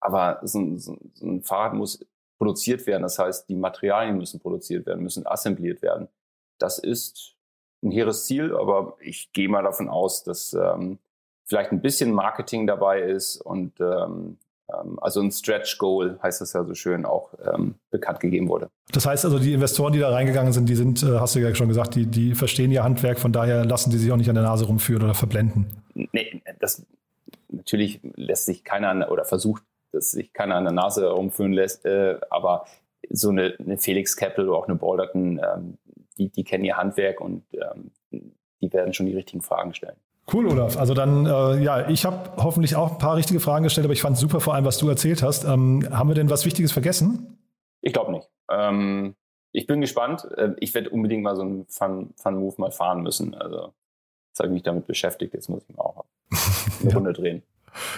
Aber 0.00 0.40
so 0.42 0.60
ein, 0.60 0.78
so 0.78 0.96
ein 1.22 1.42
Fahrrad 1.42 1.74
muss 1.74 2.06
produziert 2.38 2.86
werden, 2.86 3.02
das 3.02 3.18
heißt, 3.18 3.48
die 3.48 3.56
Materialien 3.56 4.16
müssen 4.16 4.40
produziert 4.40 4.86
werden, 4.86 5.02
müssen 5.02 5.26
assembliert 5.26 5.82
werden. 5.82 6.08
Das 6.58 6.78
ist 6.78 7.34
ein 7.82 7.90
hehres 7.90 8.24
Ziel, 8.24 8.54
aber 8.56 8.96
ich 9.00 9.32
gehe 9.32 9.48
mal 9.48 9.62
davon 9.62 9.88
aus, 9.88 10.24
dass 10.24 10.52
ähm, 10.54 10.98
vielleicht 11.44 11.72
ein 11.72 11.82
bisschen 11.82 12.12
Marketing 12.12 12.66
dabei 12.66 13.02
ist 13.02 13.40
und 13.40 13.80
ähm, 13.80 14.38
ähm, 14.72 14.98
also 15.00 15.20
ein 15.20 15.30
Stretch 15.30 15.78
Goal 15.78 16.18
heißt 16.22 16.40
das 16.40 16.52
ja 16.52 16.64
so 16.64 16.74
schön 16.74 17.04
auch 17.04 17.34
ähm, 17.52 17.76
bekannt 17.90 18.20
gegeben 18.20 18.48
wurde. 18.48 18.68
Das 18.92 19.06
heißt 19.06 19.24
also, 19.24 19.38
die 19.38 19.52
Investoren, 19.52 19.92
die 19.92 19.98
da 19.98 20.10
reingegangen 20.10 20.52
sind, 20.52 20.68
die 20.68 20.74
sind, 20.74 21.02
äh, 21.02 21.18
hast 21.18 21.34
du 21.34 21.40
ja 21.40 21.54
schon 21.54 21.68
gesagt, 21.68 21.94
die, 21.94 22.06
die 22.06 22.34
verstehen 22.34 22.70
ihr 22.70 22.84
Handwerk, 22.84 23.18
von 23.18 23.32
daher 23.32 23.64
lassen 23.64 23.90
die 23.90 23.98
sich 23.98 24.12
auch 24.12 24.16
nicht 24.16 24.28
an 24.28 24.34
der 24.34 24.44
Nase 24.44 24.66
rumführen 24.66 25.02
oder 25.02 25.14
verblenden. 25.14 25.66
Nee, 25.94 26.42
das 26.60 26.84
natürlich 27.48 28.00
lässt 28.14 28.46
sich 28.46 28.64
keiner 28.64 29.10
oder 29.10 29.24
versucht, 29.24 29.62
dass 29.92 30.10
sich 30.10 30.32
keiner 30.32 30.56
an 30.56 30.64
der 30.64 30.72
Nase 30.72 31.08
rumführen 31.08 31.52
lässt, 31.52 31.84
äh, 31.84 32.18
aber 32.30 32.66
so 33.10 33.30
eine, 33.30 33.54
eine, 33.58 33.78
Felix 33.78 34.16
Capital 34.16 34.48
oder 34.48 34.58
auch 34.58 34.68
eine 34.68 34.76
Balderton, 34.76 35.40
ähm, 35.42 35.78
die, 36.18 36.30
die 36.30 36.44
kennen 36.44 36.64
ihr 36.64 36.76
Handwerk 36.76 37.20
und 37.20 37.44
ähm, 37.52 37.90
die 38.60 38.72
werden 38.72 38.92
schon 38.92 39.06
die 39.06 39.14
richtigen 39.14 39.40
Fragen 39.40 39.72
stellen. 39.74 39.96
Cool, 40.30 40.46
Olaf. 40.46 40.76
Also 40.76 40.92
dann, 40.92 41.24
äh, 41.24 41.62
ja, 41.62 41.88
ich 41.88 42.04
habe 42.04 42.30
hoffentlich 42.36 42.76
auch 42.76 42.92
ein 42.92 42.98
paar 42.98 43.16
richtige 43.16 43.40
Fragen 43.40 43.62
gestellt, 43.62 43.86
aber 43.86 43.94
ich 43.94 44.02
fand 44.02 44.18
super 44.18 44.40
vor 44.40 44.54
allem, 44.54 44.66
was 44.66 44.76
du 44.76 44.88
erzählt 44.88 45.22
hast. 45.22 45.44
Ähm, 45.44 45.88
haben 45.90 46.08
wir 46.08 46.14
denn 46.14 46.28
was 46.28 46.44
Wichtiges 46.44 46.72
vergessen? 46.72 47.38
Ich 47.80 47.94
glaube 47.94 48.12
nicht. 48.12 48.28
Ähm, 48.50 49.14
ich 49.52 49.66
bin 49.66 49.80
gespannt. 49.80 50.28
Äh, 50.36 50.50
ich 50.60 50.74
werde 50.74 50.90
unbedingt 50.90 51.22
mal 51.22 51.34
so 51.34 51.42
einen 51.42 51.66
Fun-Move 51.68 52.56
mal 52.58 52.70
fahren 52.70 53.02
müssen. 53.02 53.34
Also 53.34 53.72
jetzt 54.28 54.40
habe 54.40 54.48
ich 54.48 54.52
mich 54.52 54.62
damit 54.62 54.86
beschäftigt. 54.86 55.32
Jetzt 55.32 55.48
muss 55.48 55.62
ich 55.66 55.74
mal 55.74 55.84
auch 55.84 56.04
eine 56.82 56.92
Runde 56.92 57.12
drehen. 57.14 57.42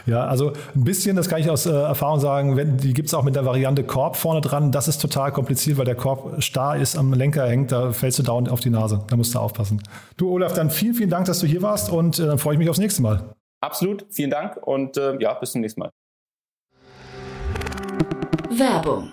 Ja, 0.07 0.27
also 0.27 0.53
ein 0.75 0.85
bisschen, 0.85 1.17
das 1.17 1.29
kann 1.29 1.41
ich 1.41 1.51
aus 1.51 1.67
äh, 1.67 1.71
Erfahrung 1.71 2.21
sagen, 2.21 2.57
wenn, 2.57 2.77
die 2.77 2.93
gibt 2.93 3.09
es 3.09 3.15
auch 3.15 3.23
mit 3.23 3.37
der 3.37 3.45
Variante 3.45 3.85
Korb 3.85 4.17
vorne 4.17 4.41
dran. 4.41 4.73
Das 4.73 4.89
ist 4.89 4.99
total 4.99 5.33
kompliziert, 5.33 5.79
weil 5.79 5.85
der 5.85 5.95
Korb 5.95 6.43
starr 6.43 6.77
ist, 6.77 6.97
am 6.97 7.13
Lenker 7.13 7.47
hängt, 7.47 7.73
da 7.73 7.93
fällst 7.93 8.19
du 8.19 8.23
dauernd 8.23 8.49
auf 8.49 8.61
die 8.61 8.71
Nase. 8.71 9.05
Da 9.09 9.17
musst 9.17 9.35
du 9.35 9.39
aufpassen. 9.39 9.83
Du, 10.17 10.31
Olaf, 10.31 10.55
dann 10.55 10.71
vielen, 10.71 10.95
vielen 10.95 11.11
Dank, 11.11 11.27
dass 11.27 11.41
du 11.41 11.47
hier 11.47 11.63
warst 11.63 11.91
und 11.91 12.19
äh, 12.19 12.27
dann 12.27 12.39
freue 12.39 12.55
ich 12.55 12.59
mich 12.59 12.69
aufs 12.69 12.79
nächste 12.79 13.03
Mal. 13.03 13.35
Absolut, 13.61 14.07
vielen 14.11 14.31
Dank 14.31 14.57
und 14.57 14.97
äh, 14.97 15.17
ja, 15.21 15.35
bis 15.35 15.53
zum 15.53 15.61
nächsten 15.61 15.81
Mal. 15.81 15.91
Werbung 18.51 19.13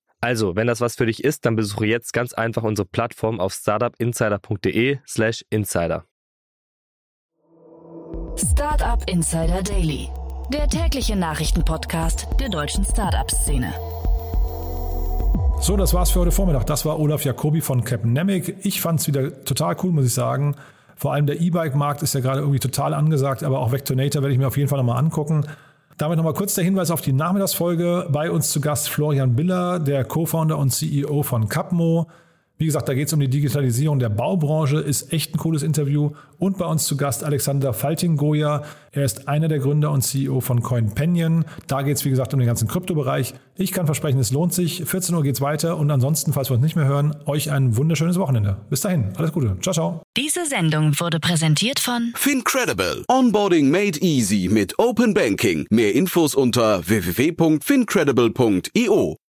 Also, 0.23 0.55
wenn 0.55 0.67
das 0.67 0.81
was 0.81 0.95
für 0.95 1.07
dich 1.07 1.23
ist, 1.23 1.47
dann 1.47 1.55
besuche 1.55 1.87
jetzt 1.87 2.13
ganz 2.13 2.33
einfach 2.33 2.61
unsere 2.61 2.87
Plattform 2.87 3.39
auf 3.39 3.53
startupinsider.de/slash 3.53 5.43
insider. 5.49 6.05
Startup 8.37 9.03
Insider 9.07 9.63
Daily, 9.63 10.09
der 10.53 10.67
tägliche 10.67 11.15
Nachrichtenpodcast 11.15 12.27
der 12.39 12.49
deutschen 12.49 12.85
Startup-Szene. 12.85 13.73
So, 15.59 15.75
das 15.75 15.95
war's 15.95 16.11
für 16.11 16.19
heute 16.19 16.31
Vormittag. 16.31 16.67
Das 16.67 16.85
war 16.85 16.99
Olaf 16.99 17.25
Jacobi 17.25 17.61
von 17.61 17.83
Capnemic. 17.83 18.57
Ich 18.63 18.79
fand's 18.79 19.07
wieder 19.07 19.43
total 19.43 19.75
cool, 19.81 19.91
muss 19.91 20.05
ich 20.05 20.13
sagen. 20.13 20.55
Vor 20.95 21.13
allem 21.13 21.25
der 21.25 21.41
E-Bike-Markt 21.41 22.03
ist 22.03 22.13
ja 22.13 22.19
gerade 22.19 22.41
irgendwie 22.41 22.59
total 22.59 22.93
angesagt, 22.93 23.43
aber 23.43 23.59
auch 23.59 23.71
Vectonator 23.71 24.21
werde 24.21 24.33
ich 24.33 24.39
mir 24.39 24.47
auf 24.47 24.57
jeden 24.57 24.69
Fall 24.69 24.77
nochmal 24.77 24.99
angucken. 24.99 25.47
Damit 26.01 26.17
nochmal 26.17 26.33
kurz 26.33 26.55
der 26.55 26.63
Hinweis 26.63 26.89
auf 26.89 27.01
die 27.01 27.13
Nachmittagsfolge. 27.13 28.07
Bei 28.09 28.31
uns 28.31 28.49
zu 28.49 28.59
Gast 28.59 28.89
Florian 28.89 29.35
Biller, 29.35 29.77
der 29.77 30.03
Co-Founder 30.03 30.57
und 30.57 30.71
CEO 30.71 31.21
von 31.21 31.47
Capmo. 31.47 32.07
Wie 32.61 32.67
gesagt, 32.67 32.87
da 32.87 32.93
geht 32.93 33.07
es 33.07 33.13
um 33.13 33.19
die 33.19 33.27
Digitalisierung 33.27 33.97
der 33.97 34.09
Baubranche, 34.09 34.77
ist 34.77 35.11
echt 35.11 35.33
ein 35.33 35.39
cooles 35.39 35.63
Interview. 35.63 36.11
Und 36.37 36.59
bei 36.59 36.65
uns 36.67 36.85
zu 36.85 36.95
Gast 36.95 37.23
Alexander 37.23 37.73
Falting-Goya. 37.73 38.61
Er 38.91 39.03
ist 39.03 39.27
einer 39.27 39.47
der 39.47 39.57
Gründer 39.57 39.89
und 39.89 40.03
CEO 40.03 40.41
von 40.41 40.61
CoinPenion. 40.61 41.45
Da 41.65 41.81
geht 41.81 41.97
es, 41.97 42.05
wie 42.05 42.11
gesagt, 42.11 42.35
um 42.35 42.39
den 42.39 42.45
ganzen 42.45 42.67
Kryptobereich. 42.67 43.33
Ich 43.55 43.71
kann 43.71 43.87
versprechen, 43.87 44.19
es 44.19 44.31
lohnt 44.31 44.53
sich. 44.53 44.83
14 44.85 45.15
Uhr 45.15 45.23
geht's 45.23 45.41
weiter. 45.41 45.77
Und 45.77 45.89
ansonsten, 45.89 46.33
falls 46.33 46.51
wir 46.51 46.53
uns 46.53 46.63
nicht 46.63 46.75
mehr 46.75 46.85
hören, 46.85 47.15
euch 47.25 47.49
ein 47.49 47.77
wunderschönes 47.77 48.19
Wochenende. 48.19 48.57
Bis 48.69 48.81
dahin, 48.81 49.05
alles 49.15 49.31
Gute. 49.31 49.57
Ciao, 49.61 49.73
ciao. 49.73 50.03
Diese 50.15 50.45
Sendung 50.45 50.99
wurde 50.99 51.19
präsentiert 51.19 51.79
von 51.79 52.13
Fincredible. 52.13 53.05
Onboarding 53.07 53.71
made 53.71 53.97
easy 54.01 54.47
mit 54.51 54.77
Open 54.77 55.15
Banking. 55.15 55.65
Mehr 55.71 55.95
Infos 55.95 56.35
unter 56.35 56.87
www.fincredible.io. 56.87 59.20